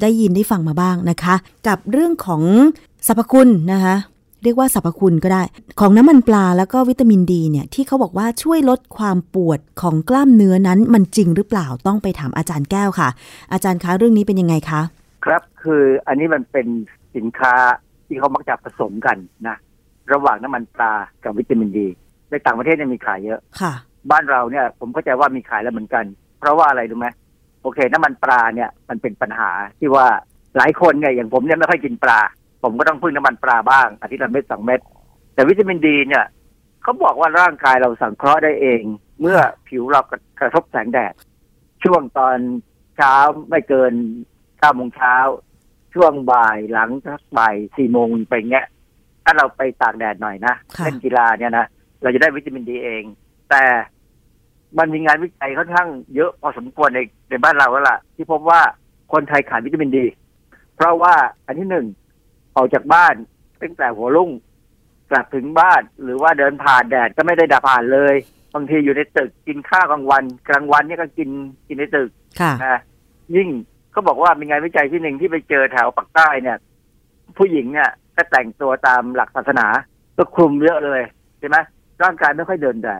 [0.00, 1.34] ได้ยินได้ฟังมาบ้างนะคะ
[1.66, 2.42] กับเรื่องของ
[3.06, 3.96] สรรพคุณนะคะ
[4.42, 5.42] เรียกว่าสรรพคุณก็ได้
[5.80, 13.08] ของน้ำมันปลาแล้วก็วิตามินดีเนี่ยที่เขาบอกว่าช่วยลดความปวดของกล้ามเนื้อนั้นมันจริงหรือเปล่าต้องไปถามอาจารย์แก้วค่ะ
[13.52, 14.80] อาจารย์คะเรื่องนี้เป็นยังไงคะ
[15.24, 16.66] ครับคืออันนี้มันเป็น
[17.16, 17.54] สินค้า
[18.06, 19.16] ที่เขามักจะผสมกัน
[19.48, 19.56] นะ
[20.12, 20.92] ระหว่างน้ำมันปลา
[21.24, 21.86] กับวิตามินดี
[22.30, 23.72] ในต่างประเทศเนี่ยมีขายเยอะค่ะ
[24.10, 26.04] บ้านเราเนี่ย ผมเข้าใจว่ามีขายแล้วเหมือนกัน
[26.38, 27.08] เพราะว่าอะไรรู้ไหม
[27.62, 30.06] โอเค น้ำมันปลาเนี่ยมันเป็นปัญหาที่ว่า
[30.56, 32.20] หลายคนเนี่ยอย่างผมเนี่ยไม่ค่อยกินปลา
[32.62, 34.80] ผมก็ต้องพึ่งน้ำมันปลาบ้างอาทิตย์ละเม็ดสองเม็ด
[35.34, 36.24] แต่วิตามินดีเนี่ย
[36.82, 38.82] เขาบอกว่าร่างกายเราสังเคราะห์ได้เอง
[39.20, 39.38] เมื่อ
[39.68, 40.00] ผิวเรา
[40.40, 41.14] กระทบแสงแดด
[41.84, 42.38] ช่วงตอน
[42.96, 43.14] เช้า
[43.48, 43.92] ไม่เกิน
[44.58, 45.14] เก้าโมงเช้า
[45.94, 48.66] ช่วงบ่ายหลังสักบ่ายสี่โมงไปเงี้ย
[49.24, 51.66] ถ้าเราไปตากแดดหน่อยนะค่ะเล่นกีฬาเนี่ยนะ
[52.02, 53.02] เราจะได้วิตามินดีเอง
[53.50, 53.62] แต่
[54.78, 57.00] มันมีงานวิจัยค่อนข้างเยอะพอสมควรใน
[57.30, 58.60] ในบ้านเราแล้วล่ะ ที่พบว่า
[59.12, 60.04] คนไทยขาดวิตามินดี
[60.76, 61.14] เพราะว่า
[61.46, 61.86] อันที่หนึ่ง
[62.58, 63.14] ออกจากบ้าน
[63.62, 64.30] ตั้งแต่หัวรุ่ง
[65.10, 68.14] กลับถึงบ้านหรือว่าเดินผ่านแดดก็ไม่ได้ดับผ่านเลย
[68.54, 71.30] บางทีอยู่ในตึกกินข้าวกลางวัน กลางวันเนี่ยก็กิน
[71.68, 72.80] กินในตึกค่ะนะ
[73.36, 73.48] ยิ่ง
[73.92, 76.58] เขาบอกว่ามีงานวิจัยที่หนึ่งที่ไปเจอแถวปากใต้เนี่ย
[77.38, 79.66] ผู้หญิงเนี่ยก็แต่งตัวตามหลักศาสนา
[80.16, 81.02] ก็คลุมเยอะเลย
[81.38, 81.56] ใช่ไหม
[82.02, 82.96] ร่างกายไม่ค่อยเดินได้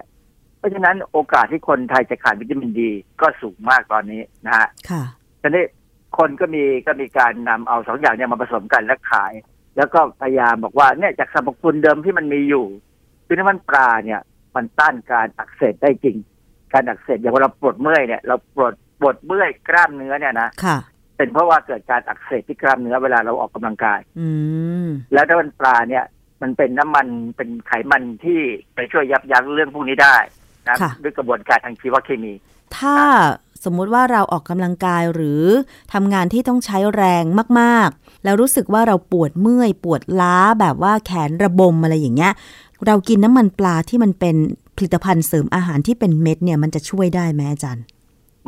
[0.58, 2.90] เพราะฉะนั้นโอกาสที่คนไทยจะขาดวิตามินดี
[3.20, 5.02] ก็สูงมากตอนนี้นะฮะค่ะ
[5.42, 5.64] ทีนี้
[6.18, 9.32] คนก็มีก็มีการนำเอาสองอย่างเนี่ยมาผสมกันและขาย
[9.76, 12.66] แล้วก็พยายามบอกว่าเนี่ยจากสรรพคุณเดิมที่มันมีอยู่
[13.26, 14.20] คือน้ำมันปลาเนี่ย
[14.56, 16.16] มันต้านการอักเสบได้จริง
[16.72, 20.76] การอักเสบอย่างเวลาเราปวดเมื่อยเนี่ยเราปวดปวดเมื่อยกล้ามเนื้อเนี่ยนะค่ะ
[21.16, 24.28] เป็นเพราะว่าเกิดการอักเสบที่กล้ามเนื้อเวลาเราออกกำลังกาย อื
[24.84, 26.04] มแล้วน้ำมันปลาเนี่ย
[26.42, 27.06] มันเป็นน้ำมัน
[27.36, 28.40] เป็นไขมันที่
[28.74, 30.16] ไปช่วยยับยั้งเรื่องพวกนี้ได้
[30.68, 32.32] นะค่ะด้วยกระบวนการทางชีวเคมี
[32.78, 32.96] ถ้า
[33.64, 35.42] สมมุติว่าเราออกกำลังกายหรือ
[35.92, 37.24] ทำงานที่ต้องใช้แรง
[37.60, 42.32] มากๆ แล้วรู้สึกว่าเราปวดเมื่อยปวดล้าแบบว่าแขนระบมอะไรอย่างเงี้ย
[42.86, 44.36] เรากินน้ำมันปลาที่มันเป็น
[44.76, 47.84] ผลิตภัณฑ์เสริมอาหารที่เป็นเม็ดเนี่ยมันจะช่วยได้ไหมอาจารย์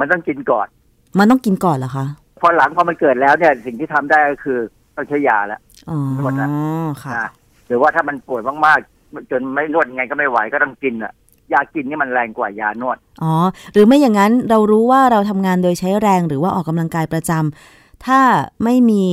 [0.00, 0.66] มันต้องกินก่อน
[1.18, 2.06] มันต้องกินก่อนเหรอคะ
[2.40, 4.58] พอหลังพอมันเกิดแล้วเนี่ยสิ่งที่ทำได้ก็คือ
[4.96, 6.48] ต้องใช้ยาแล้วอ๋อหมดละ
[7.02, 7.30] ค่ะนะ
[7.66, 11.12] หรือว่าถ้ามันปวดมากๆจนไม่นวดไงก็ไม่ไหวก็ต้องกินอะ
[11.52, 13.34] ยากินนี่มันแรงกว่ายานวด อ๋อ
[13.72, 18.20] หรือไม่อย่างนั้นเรารู้ว่าเราทำงานโดยใช้แรงหรือว่าออกกำลังกายประจำถ้า
[18.64, 19.04] ไม่มี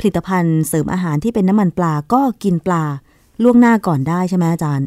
[0.00, 2.84] ผลิตภัณฑ์เสริมอาหารที่เป็นน้ำมันปลาก็กินปลา
[3.42, 4.86] ล่วงหน้าก่อนได้ใช่ไหมอาจารย์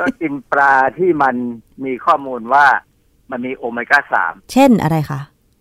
[0.00, 1.34] ก็กินปลาที่มัน
[1.84, 2.64] มีข้อมูลว่า
[3.30, 5.20] มันมีโอเมก้าสาม เช่นอะไรคะ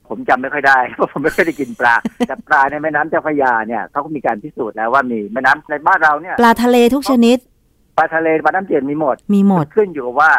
[0.10, 1.96] ผมจำไม่ค่อยได้เพราะผมไม่ค่อยได้กินปลา
[2.28, 7.38] แต่ปลาในแม่น้ำเจ้าพระยาเนี่ยเขาก็มีการพิสูจน์แล้วว่ามีแม่น้ำในบ้านเราเนี่ย ปลาทะเลทุกชนิด
[7.98, 10.34] ปลาทะเลปลาน้ำจืดมีหมด มีหมดขึ้นอยู่กับว่า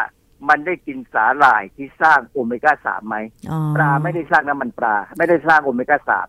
[0.49, 3.15] มันได้กินสาหร่ายที่สร้างโอเมก้าสามไหม
[3.51, 6.27] อ๋อปลาไม่ได้สร้างน้ำมันปลา ไม่ได้สร้างโอเมก้าสาม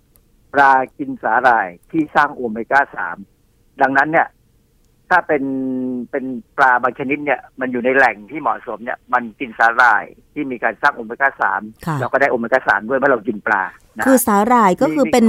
[0.55, 3.16] ปลากินสาหร่ายที่สร้างโอเมก้าสาม
[3.81, 4.29] ดังนั้นเนี่ย
[5.11, 5.45] ถ้าเป็น
[6.11, 6.24] เป็น
[6.59, 13.62] ปลาบางชนิดเนี่ย มันอยู่ในแหล่งที่เหมาะสมเนี่ย มันกินสาหร่ายที่มีการสร้างโอเมก้าสามค่ะเราก็ได้โอเมก้าสามด้วยเมื่อเรากินปลา
[13.97, 15.26] นะคือสาหร่ายก็คือเป็น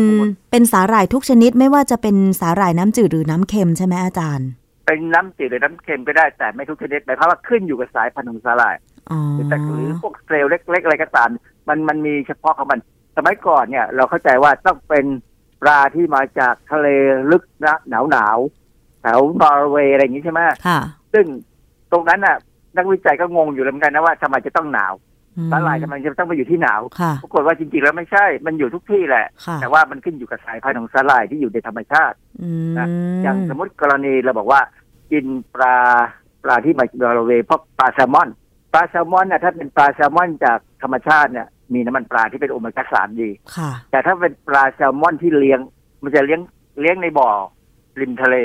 [0.52, 4.50] เป็นสาหร่ายทุกชนิดไม่ว่าจะเป็นสาหร่ายน้ำจืดหรือน้ำเค็มใช่ไหมอาจารย์
[4.90, 8.76] เป็นน้ำจืดหรือน้ำเค็มก็ได้แต่ไม่ทุกชนิดหมายความว่าขึ้นอยู่กับสายพันธุ์ของสาหร่าย
[9.12, 11.30] อ๋อหรือแต่หรือพวกเซลล์เล็ก ๆ อะไรก็ตาม
[11.68, 12.80] มันมันมีเฉพาะของมัน
[13.18, 15.06] สมัยก่อนเนี่ย เราเข้าใจว่าต้องเป็น
[15.62, 16.88] ปลาที่มาจากทะเล
[17.32, 20.80] ลึกนะหนาวหนาวๆแถวนอร์เวย์อะไรอย่างนี้ใช่ไหมค่ะ
[21.14, 21.26] ซึ่ง
[21.92, 22.38] ตรงนั้นน่ะ
[22.78, 24.94] นักวิจัยก็งงอยู่เหมือนกันนะว่าทำไมจะต้องหนาว
[25.38, 32.88] อืมสาหร่ายทำไมจะต้องไปอยู่ที่หนาวค่ะปรากฏว่าจริงๆแล้วไม่ใช่ มันอยู่ทุกที่แหละค่ะแต่ว่ามันขึ้นอยู่กับสายพันธุ์ของสาหร่ายที่อยู่ในธรรมชาติอืมนะ
[33.24, 34.62] อย่างสมมติกรณีเราบอกว่า
[35.12, 35.76] กินปลา
[36.44, 38.30] ปลาที่มาจากนอร์เวย์เพราะปลาแซลมอน
[38.74, 45.60] ปลาแซลมอนเนี่ยถ้าเป็นปลาแซลมอนจากธรรมชาติเนี่ยมีน้ำมันปลาที่เป็นโอเมก้าสามดีค่ะแต่ถ้าเป็นปลาแซลมอนที่เลี้ยง
[46.04, 46.42] มันจะเลี้ยง
[46.82, 47.30] เลี้ยงในบ่อ
[48.00, 48.36] ริมทะเล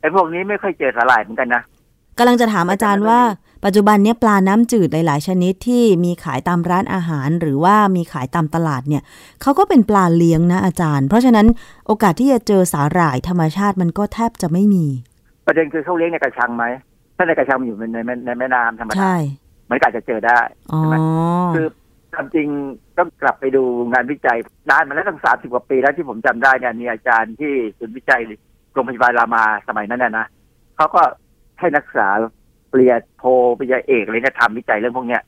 [0.00, 1.62] ไอ้พวกนี้ไม่ค่อยเจอสาหร่ายเหมือนกันนะ
[2.18, 3.20] กำลังจะถามอาจารย์ว่า
[3.64, 9.02] ปัจจุบันเนี้ยปลาน้ำจืดหลาย ๆ ชนิดที่มีขายตามร้านอาหาร หรือว่ามีขายตามตลาดเนี่ย
[9.42, 11.46] เขาก็เป็นปลาเลี้ยงนะอาจารย์ เพราะฉะนั้น
[11.86, 14.86] โอกาสที่จะเจอสาหร่ายธรรมชาติมันก็แทบจะไม่มี
[15.46, 16.64] ประเด็นคือเขาเลี้ยงในกระชังไหม
[17.16, 19.16] ถ้าในกระชังมันอยู่ในในในในแม่น้ำธรรมดาใช่
[19.70, 20.40] มันก็อาจจะเจอได้
[20.72, 20.96] อ๋อใช่ไหม
[21.54, 21.66] คือ
[22.14, 22.48] ความจริง
[22.98, 23.62] ต้องกลับไปดู
[23.92, 24.38] งานวิจัย
[24.70, 28.20] นานมาแล้วตั้งสามสิบกว่าปีแล้วที่ผมจำได้เนี่ยมีอาจารย์ที่ศูนย์วิจัย
[28.72, 30.26] โรงพยาบาลรามาสมัยนั้นน่ะนะ
[30.76, 31.02] เขาก็
[31.58, 32.08] ให้นักศึกษา
[32.70, 33.24] ปริญญาโท
[33.58, 35.22] ปริญญาเอกอะไรเนี่ยทำวิจัยเรื่องพวกเนี้ย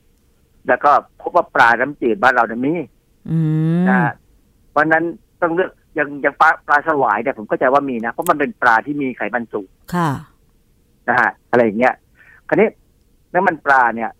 [0.68, 0.90] แล้วก็
[1.20, 2.74] พบว่าปลาน้ำจืดบ้านเราเนี่ยมี
[3.30, 3.38] อื
[3.80, 4.12] มนะฮะ
[4.70, 5.04] เพราะฉะนั้น
[5.42, 10.10] ต้องเลือกอ ย่างอย่างปลาปลาสวายเนี่ยผมเข้าใจว่ามีนะ เพราะมันเป็นปลาที่มีไขมันสูงค่ะ
[11.08, 11.94] นะฮะอะไรอย่างเงี้ย
[12.48, 12.68] คราวนี้
[13.34, 14.10] น้ำมันปลาเนี่ย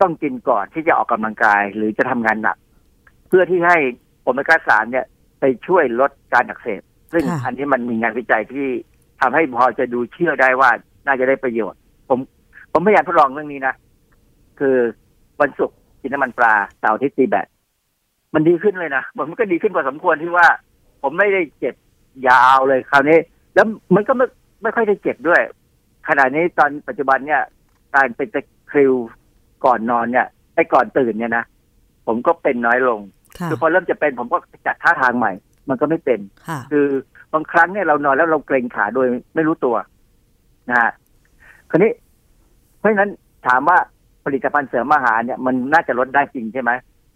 [0.00, 2.56] ต้องกินก่อนที่จะออกกำลังกาย หรือจะทำงานหนัก
[3.28, 3.76] เพื่อที่ให้
[4.22, 5.06] โอเมก้าสามเนี่ย
[5.40, 8.66] ไปช่วยลดการอักเสบซึ่งค่ะอันนี้มันมีงานวิจัยที่
[9.20, 10.70] ทำให้พอจะดูเชื่อได้ว่า
[11.06, 12.18] น่าจะได้ประโยชน์ ผม
[12.72, 13.74] ผมพยายามทดลองเรื่องนี้นะ
[14.58, 14.76] คือ
[15.40, 17.46] วันศุกร์กินน้ำมันปลาเสาร์อาที่ตีแบต
[18.34, 20.46] มันดีขึ้นเลยนะมันก็ดีขึ้นพอสมควรที่ว่า
[21.02, 21.74] ผมไม่ได้เจ็บ
[22.28, 23.18] ยาวเลยคราวนี้
[23.54, 24.26] แล้วมันก็ไม่
[24.62, 25.40] ไม่ค่อยได้เจ็บด้วย
[26.08, 27.42] ขณะนี้ตอนปัจจุบันเนี่ย
[27.94, 28.40] การเป็นตะ
[28.70, 28.92] คริว
[29.64, 31.44] ก่อนนอนเนี่ยไอ้ก่อนตื่นเนี่ยนะ
[32.06, 33.00] ผมก็เป็นน้อยลง
[33.38, 35.32] ค่ะคือพอเริ่มจะเป็นผมก็จัดท่าทางใหม่
[35.68, 36.86] มันก็ไม่เป็นค่ะคือ
[37.32, 39.76] บางครั้งเนี่ยเรานอนแล้วเราเกรงขาโดยไม่รู้ตัว
[40.70, 40.90] นะฮะ
[41.70, 41.92] คราวนี้
[42.78, 43.10] เพราะฉะนั้น
[43.46, 43.78] ถามว่า
[44.24, 46.70] ผลิตภัณฑ์เสริมอาหารเนี่ยมันน่าจะลดได้จริงใช่ไหม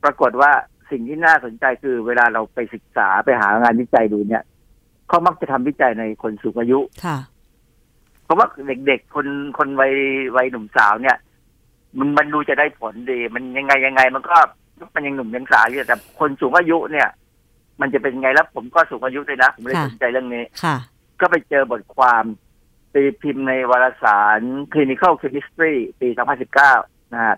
[0.05, 0.51] ปรากฏว่า
[0.93, 4.43] สิ่งที่น่าสนใจคือเวลาเราไปศึกษาไปหางานวิจัยดูเนี่ย
[5.09, 7.19] เขามักจะทำวิจัยในคนสูงอายุค่ะ
[8.25, 8.47] เพราะว่า
[8.87, 9.27] เด็กๆคน
[9.59, 9.95] คนวัย
[10.37, 11.17] วัยหนุ่มสาวเนี่ย
[11.99, 14.37] มันมันดูจะได้ผลดี มันยังไงยังไง มันก็
[14.95, 17.09] มันยังหนุ่มยังสาวอยู่แต่คนสูงอายุเนี่ย
[17.81, 20.77] มันจะเป็นไงแล้วผมก็สูงอายุด้วยนะ ผมเลยค่ะสนใจเรื่องนี้ค่ะ
[21.21, 22.25] ก็ไปเจอบทความ
[22.95, 24.41] ตีพิมพ์ในวารสาร
[24.73, 26.09] Clinical Chemistry ปี
[26.61, 27.37] 2019 นะฮะ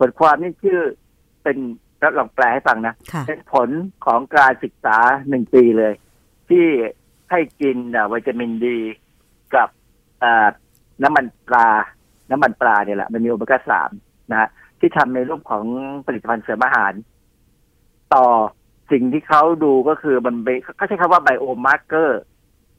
[0.00, 0.80] บทความนี่ชื่อ
[1.42, 1.58] เป็น
[2.02, 3.68] แล้วลองแปลให้ฟังนะค่ะเป็นผล
[4.06, 4.96] ของการศึกษา
[5.28, 5.92] หนึ่งปีเลย
[6.48, 6.66] ที่
[7.30, 8.78] ให้กินอะวิตามินดี
[9.54, 9.68] กับ
[10.22, 10.48] อ่า
[11.02, 11.68] น้ำมันปลา
[12.30, 13.90] น้ำมันปลาเนี่ยแหละ มันมีโอเมก้าสาม
[14.30, 14.48] นะฮะ
[14.80, 15.64] ที่ทำในรูปของ
[16.06, 16.92] ผลิตภัณฑ์เสริมอาหาร
[18.14, 18.26] ต่อ
[18.92, 22.20] สิ่งที่เขาดูก็คือมันเบเขาใช้คำว่า biomarker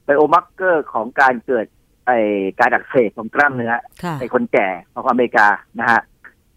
[0.05, 1.65] biomarker ของการเกิด
[2.07, 2.11] ไอ
[2.59, 5.47] การอักเสบของกล้ามเนื้อค่ะในคนแก่ของอเมริกา
[5.79, 6.01] นะฮะ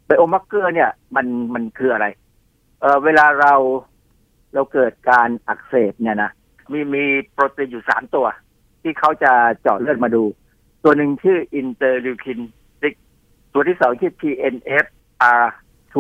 [0.07, 2.07] biomarker เนี่ย มันมันคืออะไร
[2.81, 3.55] เออเวลาเรา
[4.55, 6.31] เราเกิดการอักเสบเนี่ยนะ
[6.73, 8.27] มีมีโปรตีนอยู่สามตัว
[8.83, 10.23] ที่เขาจะเจาะเลือดมาดู
[10.85, 12.41] ตัวหนึ่งชื่อ interleukin
[13.53, 14.87] ตัวที่สองชื่อ TNF
[15.43, 15.95] R2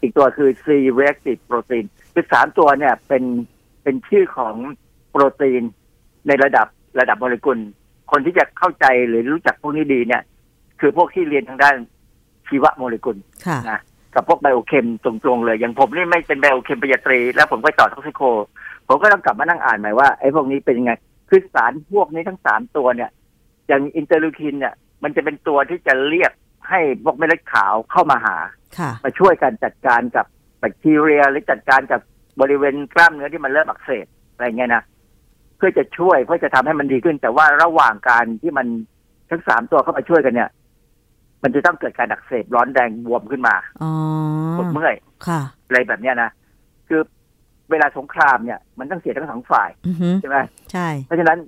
[0.00, 0.66] อีกตัวคือ C
[0.98, 3.24] reactive protein คือสามตัวเนี่ยเป็น
[3.82, 4.54] เป็นชื่อของ
[5.10, 5.62] โปรตีน
[6.26, 6.66] ในระดับ
[7.00, 7.58] ระดับโมเลกุล
[8.10, 10.22] คนที่จะเข้าใจหรือรู้จักพวกนี้ดีเนี่ย
[10.80, 11.76] คือพวกที่เรียนทางด้าน
[12.46, 13.80] ชีวโมเลกุลค่ะนะ
[14.14, 18.22] กับพวก biochem ตรงๆเลย อย่างผมนี่ไม่เป็น biochem ปริญญาตรี แล้วผมก็ต่อ toxico
[18.88, 20.92] ผมก็ต้องกลับมานั่งอ่านใหม่ว่าไอ้พวกนี้เป็นยังไง
[21.28, 23.10] คือสารพวกนี้ทั้งสามตัวเนี่ย
[23.68, 26.32] อย่าง interleukin เนี่ย มันจะเป็นตัวที่จะเรียก
[26.68, 28.36] ให้พวกเม็ดเลือดขาวเข้ามาหา
[28.78, 30.26] ค่ะมาช่วยกันจัดการกับ
[30.58, 32.00] แบคทีเรียหรือจัดการกับ
[32.40, 34.82] บริเวณกล้ามเนื้อที่มันเริ่มอักเสบอะไรเงี้ยนะ
[35.56, 38.66] เพื่อจะช่วยเพื่อจะทำให้มันดีขึ้น แต่ว่าระหว่างการที่มัน
[39.30, 40.50] ทั้งสามตัวเข้ามาช่วยกันเนี่ย
[41.42, 43.90] มันจะต้องเกิดการอักเสบร้อนแดงบวมขึ้นมาอ๋อ
[44.58, 44.94] ปวดเมื่อย
[45.26, 46.30] ค่ะ อะไรแบบเนี้ยนะ
[46.88, 47.00] คือ
[47.70, 50.38] เวลาสงครามเนี่ยมันต้องเสียทั้งสองฝ่ายอือฮึใช่ไหม
[50.72, 51.38] ใช่ เพราะฉะนั้น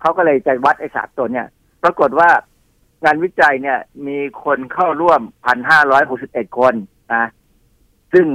[0.00, 1.46] เขาก็เลยจะวัดไอ้สามตัวเนี่ย
[1.82, 2.28] ปรากฏว่า
[3.04, 6.74] งานวิจัยเนี่ย มีคนเข้าร่วมพันห้าร้อยหกสิบเอ็ดคน
[7.14, 7.24] นะ
[8.12, 8.26] ซึ่ง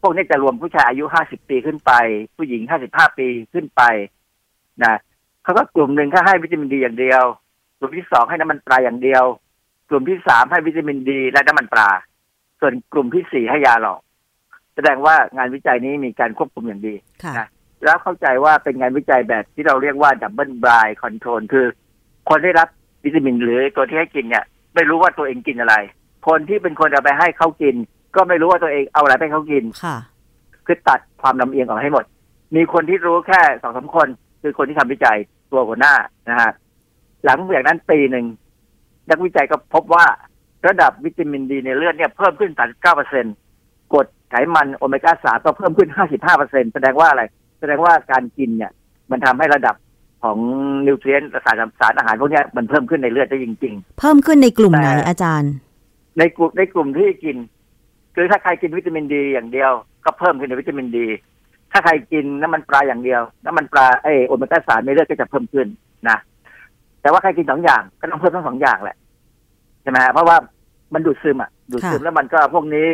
[0.00, 1.92] พวกนี้จะรวมผู้ชายอายุห้าสิบปีขึ้นไป
[2.36, 3.82] ผู้หญิงห้าสิบห้าปีขึ้นไป
[4.84, 4.94] นะ
[5.44, 7.22] เขาก็กลุ่มหนึ่งเขาให้วิตามินดีอย่างเดียว
[7.78, 9.24] กลุ่มที่สองให้น้ำมันปลาอย่างเดียว
[9.90, 11.90] กลุ่มที่สามให้วิตามินดีและน้ำมันปลา
[12.60, 14.00] ส่วนกลุ่มที่สี่ให้ยาหลอก
[14.74, 17.48] แสดงว่างานวิจัยนี้มีการควบคุมอย่างดีค่ะนะ
[17.84, 21.66] แล้วเข้าใจว่าเป็นงานวิจัยแบบที่เราเรียกว่าดับเบิลบรายคอนโทรลคือ
[22.28, 22.68] คนได้รับ
[23.04, 25.74] วิตามินหรือตัวที่ให้กินเนี่ย ไม่รู้ว่าตัวเองกินอะไร
[26.28, 27.74] คนที่เป็นคนเอาไปให้เขากิน
[28.16, 29.96] ก็ไม่รู้ว่าตัวเองเอาอะไรไปให้เขากินค่ะ
[30.66, 32.04] คือตัดความลำเอียงออกให้หมด
[32.56, 34.08] มีคนที่รู้แค่สองสามคน
[34.42, 35.18] คือคนที่ทำวิจัย
[35.50, 35.94] ตัวหัวหน้า
[36.28, 36.50] นะฮะ
[37.24, 38.26] หลังจากนั้นปีหนึ่ง
[39.08, 40.04] นักวิจัยก็พบว่า
[40.66, 43.24] ระดับวิตามินดีในเลือดเนี่ยเพิ่มขึ้น 39เปอร์เซ็น
[43.92, 47.22] กรดไขมันโอเมก้า3ก็เพิ่มขึ้น 55เปอร์เซ็นแสดงว่าอะไร
[47.60, 48.72] แสดงว่าการกินเนี่ย
[49.10, 49.74] มันทำให้ระดับ
[50.22, 50.38] ของ
[50.86, 57.36] นิวเทรียนต์สารสารอาหารพวกเนี้ยมันเพิ่มขึ้นในเลือดได้จริงเพิ่มขึ้นในกลุ่มไหนแต่อาจารย์ๆในกลุ่มในกลุ่มที่กิน
[58.14, 59.70] คือถ้าใครกินวิตามินดีอย่างเดียว
[60.04, 61.06] ก็เพิ่มขึ้นในวิตามินดี
[61.72, 65.66] ถ้าใครกินน้ำมันปลาอย่างเดียว น้ำมันปลาไอโอเมก้าสามในเลือดก็จะเพิ่มขึ้น
[66.08, 66.18] นะ
[67.02, 68.96] แต่ว่าใครกินสองอย่างก็ต้องเพิ่มทั้งสองอย่างแหละ
[69.82, 70.36] ใช่ไหมฮะเพราะว่า
[70.94, 72.86] มันดูดซึมอะ ดูดซึมค่ะแล้วมันก็พวกนี้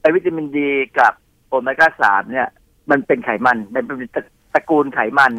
[0.00, 1.12] ไอวิตามินดีกับ
[1.48, 2.48] โอเมก้าสามเนี่ย
[2.90, 4.22] มันเป็นไขมันมันเป็นตระ
[4.54, 5.32] ตระกูลไขมัน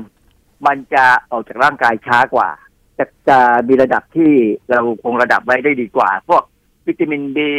[0.65, 2.49] มันจะออกจากร่างกายช้ากว่า
[2.97, 4.31] จะจะมีระดับที่
[4.69, 6.43] เราคงระดับไว้ได้ดีกว่า พวก
[6.87, 7.51] วิตามินดี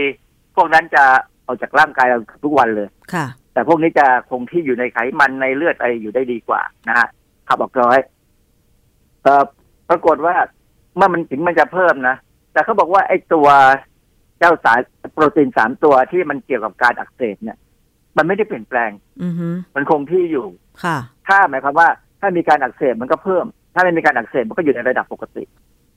[0.57, 1.05] พวกนั้นจะ
[1.47, 7.09] ออกจากร่างกายเราทุกวันเลยค่ะ แต่พวกนี้จะคงที่อยู่ในไขมันในเลือดอะไรอยู่ได้ดีกว่านะฮะ
[7.49, 7.99] ขับออกร้อย
[9.23, 9.45] เอ่อ
[9.91, 10.35] ปรากฏว่า
[10.97, 12.17] เมื่อมันถึงมันจะเพิ่มนะ
[12.53, 13.47] แต่เขาบอกว่าไอ้ตัว
[14.39, 14.81] เจ้าสาร
[15.13, 17.59] โปรตีนสามตัวที่มันเกี่ยวกับการอักเสบเนี่ย
[18.17, 18.91] มันไม่ได้เปลี่ยนแปลง
[19.23, 20.47] อือฮึมันคงที่อยู่
[20.85, 20.97] ค่ะ
[21.29, 21.89] ถ้าหมายความว่า
[22.21, 25.45] ถ้ามีการอักเสบมันก็เพิ่ม ถ้าไม่มีการอักเสบมันก็อยู่ในระดับปกติ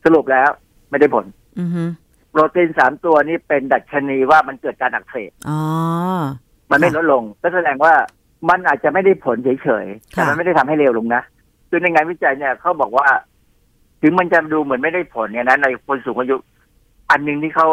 [0.06, 0.50] สรุปแล้ว
[0.90, 1.26] ไม่ได้ผล
[1.60, 1.84] อือฮึ
[2.32, 5.60] โปรตีนสามตัวนี้เป็นดัชนีว่ามันเกิดการอักเสบอ๋อ
[6.72, 7.94] มันไม่ลดลงก็แสดงว่า
[8.50, 11.22] มันอาจจะไม่ได้ผลเฉยๆแต่ค่ะมันไม่ได้ทำให้เร็วลงนะ
[11.70, 13.08] คือในงานวิจัยเนี่ยเขาบอกว่า
[14.02, 16.36] ถึงมันจะดูเหมือนไม่ได้ผลเนี่ยนะในคนสูงอายุ
[17.10, 17.68] อันหนึ่งที่เขา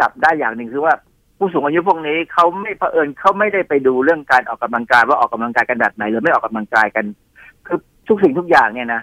[0.00, 0.94] จับได้อย่างหนึ่งคือว่า
[1.38, 7.04] ผู้สูงอายุพวกนี้เขาไม่เผอิญเขาไม่ได้ไปดูเรื่องการออกกำลังกายว่าออกกำลังกายกันแบบไหนหรือไม่ออกกำลังกายกัน
[7.66, 9.02] คือทุกสิ่งทุกอย่างเนี่ยนะ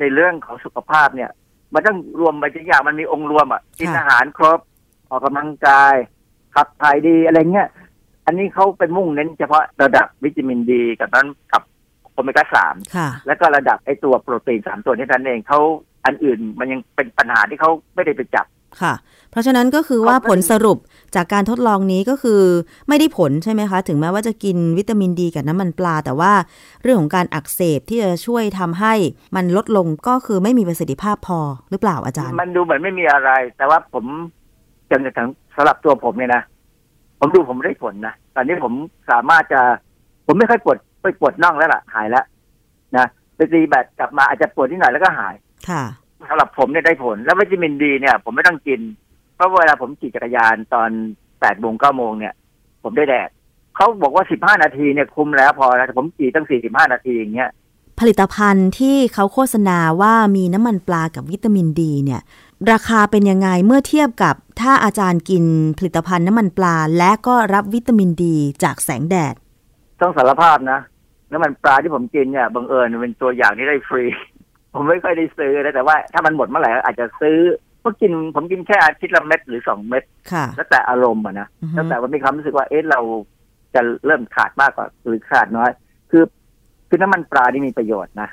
[0.00, 1.30] ในเรื่องของสุขภาพเนี่ย
[1.74, 4.60] มันต้องรวมไปทุกอย่างมันมีองค์รวมอะกินอาหารครบ
[5.10, 5.94] ออกกำลังกาย
[6.54, 7.68] ขับถ่ายดีอะไรเงี้ย
[8.26, 11.62] อันนี้เขาเป็นมุ่งเน้นเฉพาะระดับวิตามินดีกับนั้นกับ
[12.12, 15.60] โอเมก้าสามค่ะแล้วก็ระดับไอตัวโปรตีนสามตัวนี้นั้นเองเขา
[16.06, 18.46] อันอื่นมันยังเป็นปัญหาที่เขาไม่ได้ไปจับ
[18.82, 18.94] ค่ะ
[19.30, 20.78] เพราะฉะนั้นก็คือว่าผลสรุป
[21.16, 22.40] จากการทดลองนี้ก็คือ
[22.88, 26.32] ไม่ได้ผลใช่ไหมคะ ถึงแม้ว่าจะกินวิตามินดีกับน้ำมันปลา แต่ว่า
[26.82, 28.94] เรื่องของการอักเสบที่จะช่วยทำให้
[29.36, 31.40] มันลดลงก็คือไม่มีประสิทธิภาพพอ
[31.70, 34.04] หรือเปล่าอาจารย์ มันดูเหมือนไม่มีอะไร แต่ว่าผม
[34.90, 36.42] จนถึงสำหรับตัวผมเนี่ยนะ
[37.18, 38.72] ผมดูผมได้ผลนะตอนนี้ผม
[39.10, 39.60] สามารถจะ
[40.26, 42.24] ผมไม่ค่อยปวดไปปวดน่องแล้วล่ะหายแล้ว
[42.96, 45.34] นะไปตีแบตกลับมาอาจจะปวดนิดหน่อยแล้วก็หาย
[45.68, 45.84] ค่ะ
[46.30, 48.80] สำหรับผมเนี่ยได้ผล แล้ววิตามินดีเนี่ย ผมไม่ต้องกิน
[49.36, 50.90] เพราะเวลาผมขี่จักรยานตอน
[51.40, 52.34] แปดโมงเก้าโมงเนี่ย
[52.82, 53.28] ผมได้แดด
[53.76, 57.50] เขาบอกว่าสิบห้านาทีเนี่ยคุ้มแล้วพอแล้วแต่ผมขี่ตั้งสี่สิบห้านาทีอย่างเงี้ย
[58.00, 62.20] ผลิตภัณฑ์ที่เขาโฆษณาว่ามีน้ำมันปลากับวิตามินดีเนี่ย
[62.72, 65.44] ราคาเป็นยังไงเมื่อเทียบกับถ้าอาจารย์กิน
[65.78, 69.34] ผลิตภัณฑ์น้ำมันปลา และก็รับวิตามินดีจากแสงแดด
[70.00, 70.80] ต้องสารภาพนะ
[71.32, 74.04] น้ำมันปลาที่ผมกินเนี่ยบังเอิญเป็นตัวอย่างที่ได้ฟรี
[74.74, 77.38] ผมไม่ค่อยได้ซื้อนะแต่ว่าถ้ามันหมดเมื่อไหร่อาจจะซื้อ
[77.84, 80.02] ก็กินผมกินแค่อาทิตย์ละเม็ดหรือสองเม็ด
[80.32, 83.00] ค่ะแล้วแต่อารมณ์อะนะแล้วแต่ว่ามีความรู้สึกว่าเอ๊ะเรา
[83.74, 85.70] จะเริ่มขาดมากกว่าหรือขาดน้อย
[86.10, 86.24] คือ
[86.88, 88.28] คือน้ำมันปลานี่มีประโยชน์นะ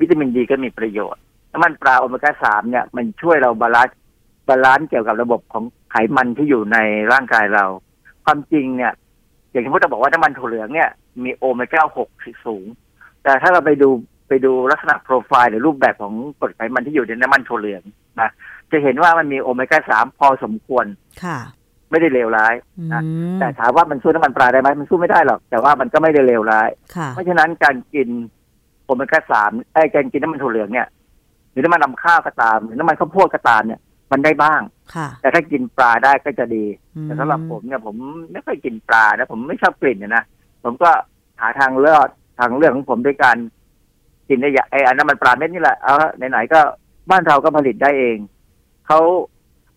[0.00, 1.20] วิตามินดีก็มีประโยชน์
[1.52, 6.78] น้ำมันปลาโอเมก้าสามเนี่ยมันช่วยเรา balance balance เกี่ยวกับระบบของไขมันที่อยู่ใน
[7.12, 7.64] ร่างกายเรา
[8.24, 8.92] ความจริงเนี่ย
[9.50, 10.90] อย่างที่พูดจะบอกว่าน้ำมันถั่วเหลืองเนี่ย
[11.24, 12.08] มีโอเมก้าหก
[12.46, 12.66] สูง
[13.22, 14.13] แต่ถ้าเราไปดูไป
[14.46, 17.82] ดูลักษณะโปรไฟล์หรือรูปแบบของกรดไขมันที่อยู่ในน้ำมันถั่วเหลือง
[18.20, 18.30] นะ
[18.70, 20.86] จะเห็นว่ามันมีโอเมก้าสามพอสมควร
[21.24, 21.38] ค่ะ
[21.90, 22.54] ไม่ได้เลวร้าย
[22.92, 23.02] นะ
[23.38, 28.08] แต่ถามว่ามันสู้น้ำมันปลาได้ไหมมันสู้ไม่ได้หรอก แต่ว่ามันก็ไม่ได้เลวร้ายค่ะเพราะฉะนั้นการกิน
[28.84, 30.88] โอเมก้าสามไอ้ยการกินน้ำมันถั่วเหลืองเนี่ย
[31.50, 33.80] หรือน้ำมันนำข้าวก็ตาม หรือน้ำมันข้าวโพดก็ตามเนี่ย
[34.12, 34.60] มันได้บ้าง
[34.94, 36.64] ค่ะแต่ถ้ากินปลาได้ก็จะดี
[36.96, 37.96] อืมแต่สำหรับผมเนี่ยผม
[38.32, 40.24] ไม่ค่อยกินปลานะผมไม่ชอบกลิ่นนะนะ
[40.64, 40.90] ผมก็
[41.40, 42.08] หาทางเลือก
[42.40, 43.36] ทางเลือกของผมด้วยการ
[44.28, 46.60] กินได้อย่างไอ้อันน้ำมันปลาเม็ดนี่แหละเอาละไหนๆก็
[47.10, 48.16] บ้านเราก็ผลิตได้เอง
[48.86, 49.00] เขา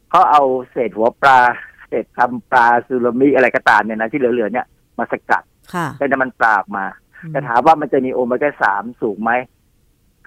[0.09, 1.39] เขาเอาเศษหัวปลา
[1.87, 4.65] เศษทำปลาซูรามิอะไรก็ตามเนี่ยนะที่เหลือๆเนี่ย
[4.97, 5.43] มาสกัด
[5.73, 6.85] ค่ะได้น้ำมันปลาออกมา
[7.31, 9.31] แต่ถามว่ามันจะมีโอเมก้าสามสูงไหม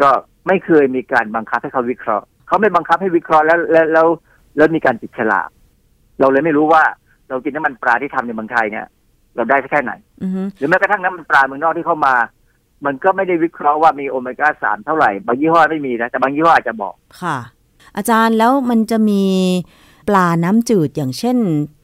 [0.00, 0.10] ก็
[0.46, 4.06] ไม่เคยมีการบังคับให้เขาวิเคราะห์เขาไม่บังคับให้วิเคราะห์แล้วแล้วแล้ว
[4.56, 5.48] แล้วมีการติดฉลาก
[6.20, 6.82] เราเลยไม่รู้ว่า
[7.28, 8.86] เรากินน้ำมันปลาที่ทำในเมืองไทยเนี่ย
[9.36, 9.92] เราได้สักแค่ไหน
[10.22, 12.14] อือฮึหรือแม้กระทั่งน้ำมันปลาเมืองนอกที่เข้ามา
[12.84, 17.36] มันก็ไม่ได้วิเคราะห์ว่ามีโอเมก้าสามเท่าไหร่ บางยี่ห้อไม่มีนะ แต่บางยี่ห้ออาจจะบอกค่ะ
[17.96, 19.24] อาจารย์แล้วมันจะมี
[20.08, 21.36] ปลาน้ำจืดอย่างเช่น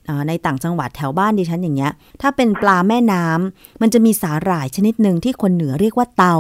[0.09, 1.93] อ่าในต่างจังหวัดแถวบ้านดิฉันอย่างเงี้ย
[2.23, 6.37] ถ้าเป็นปลาแม่น้ำมันจะมีสาหร่ายชนิดหนึ่งที่คนเหนือเรียกว่าเตา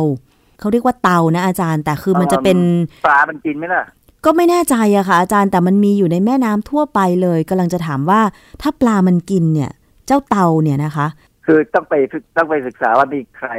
[0.61, 2.59] เขาเรียกว่าเตานะอาจารย์แต่คือมันจะเป็น
[3.07, 3.83] ปลามันกินไหมล่ะ
[4.25, 8.21] ก็ไม่แน่ใจอะค่ะ อาจารย์แต่มันมีอยู่ในแม่น้ำทั่วไปเลยกำลังจะถามว่า
[8.63, 9.71] ถ้าปลามันกินเนี่ย
[10.07, 11.07] เจ้าเตาเนี่ยนะคะ
[11.47, 13.51] คือต้องไปศึกต้องไปศึกษาว่ามีใคร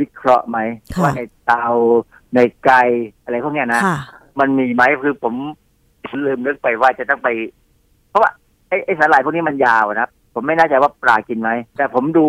[0.00, 0.58] วิเคราะห์ไหม
[0.94, 1.66] ค่ะว่าในเตา
[2.34, 2.82] ในไก่
[3.22, 3.98] อะไรพวกเนี้ยนะค่ะ
[4.40, 5.34] มันมีไหมคือผม
[6.26, 7.28] ลืมนึกไปว่าจะต้องไป
[8.10, 8.30] เพราะว่า
[8.68, 12.26] ไอ้ไอ้สาหร่ายพวกนี้มันยาวนะผมไม่แน่ใจว่าปลากินไหมแต่ผมดู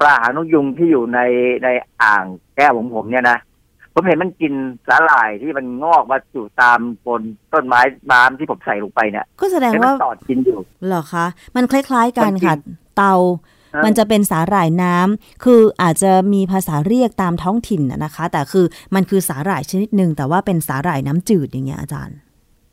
[0.00, 1.20] ปลาหางนกยุงที่อยู่ใน
[1.64, 1.68] ใน
[2.02, 2.24] อ่าง
[2.56, 3.38] แก้วของผมเนี่ยนะ
[3.94, 4.52] ผมเห็นมันกิน
[4.88, 7.22] สาหร่ายที่มันงอกมาอยู่ตามบน
[7.52, 7.80] ต้นไม้
[8.12, 11.26] น้ำที่ผมใส่ลงไปเนี่ยก็แสดงเห็นว่ามันตอดกินอยู่เหรอคะ
[11.56, 12.56] มันคล้าย ๆกันมันกินค่ะ
[12.96, 13.53] เตาฮะ
[13.84, 22.16] มันจะเป็นสาหร่ายน้ำคืออาจจะมีภาษาเรียกตามท้องถิ่นน่ะนะคะ แต่คือมันคือสาหร่ายชนิดหนึ่งแต่ว่าเป็นสาหร่ายน้ำจืดอย่างเงี้ยอาจารย์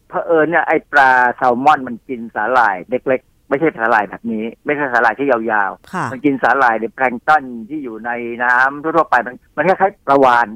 [0.10, 8.12] เผอิญเนี่ยไอ้ปลาแซลมอนมันกินสาหร่ายเล็กๆ ไม่ใช่สาหร่ายแบบนี้ ไม่ใช่สาหร่ายที่ยาวค่ะๆมันกินสาหร่ายในแพลงก์ต้นที่อยู่ใน
[8.44, 10.48] น้ำทั่วๆไปมันมันคล้ายๆปลาวาน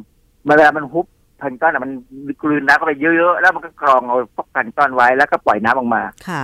[0.48, 1.06] เวลามันฮุบ
[1.38, 1.92] แพลงก์ต้นอะมัน
[2.42, 6.44] กลืนน้ำเข้าไปเยอะๆแล้วมันก็กรองเอาพวกแพลงก์ต้นไว้แล้วก็ปล่อยน้ำออกมาค่ะ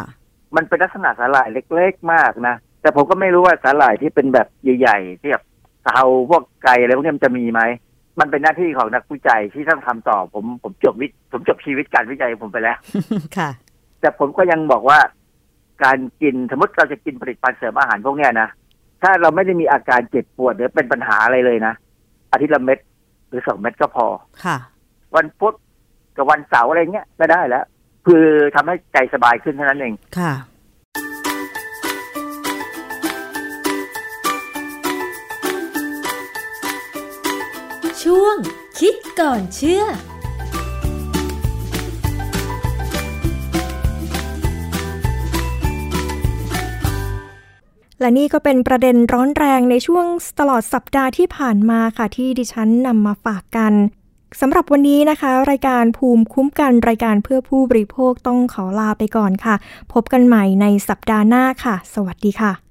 [0.56, 4.48] มันเป็นลักษณะสาหร่ายเล็ก ๆ มากนะ แต่ผมก็ไม่รู้ว่าสาหร่ายที่เป็นแบบ
[4.80, 5.44] ใหญ่ๆที่แบบ
[5.86, 7.62] เตาพวกไก่อะไรพวกนี้มันจะมีไหม
[8.20, 12.78] มันเป็นหน้าที่ของนักวิจัยที่ต้องทำต่อ ผมผมจบวิผมจบชีวิตการวิจัยของผมไปแล้ว
[13.38, 13.50] ค่ะ
[14.02, 15.00] แต่ผมก็ยังบอกว่า
[15.84, 18.50] การกินสมมติเราจะกินผลิตภัณฑ์เสริมอาหารพวกเนี้ยนะ
[19.04, 21.74] ถ้าเราไม่ได้มีอาการเจ็บปวดหรือเป็นปัญหาอะไรเลยนะ
[22.32, 22.80] อาทิตย์ละเม็ด
[23.30, 24.06] หรือสองเม็ดก็พอ
[24.44, 24.58] ค่ะ
[25.16, 25.54] วันพุธ
[26.16, 27.66] กับวันเสาร์อะไรเงี้ยก็ได้แล้ว
[28.06, 28.26] คือ
[28.56, 30.34] ทำให้ใจสบายขึ้นเท่านั้นเองค่ะ
[38.04, 38.36] ช่วง
[38.80, 39.84] คิดก่อนเชื่อ
[47.99, 50.06] และนี่ก็เป็นประเด็นร้อนแรงในช่วง
[50.39, 53.74] ตลอดสัปดาห์ที่ผ่านมาค่ะ ที่ดิฉันนำมาฝากกัน
[54.39, 59.56] สำหรับวันนี้นะคะ รายการภูมิคุ้มกันรายการเพื่อผู้บริโภคต้องขอลาไปก่อนค่ะ
[59.93, 62.71] พบกันใหม่ในสัปดาห์หน้าค่ะ สวัสดีค่ะ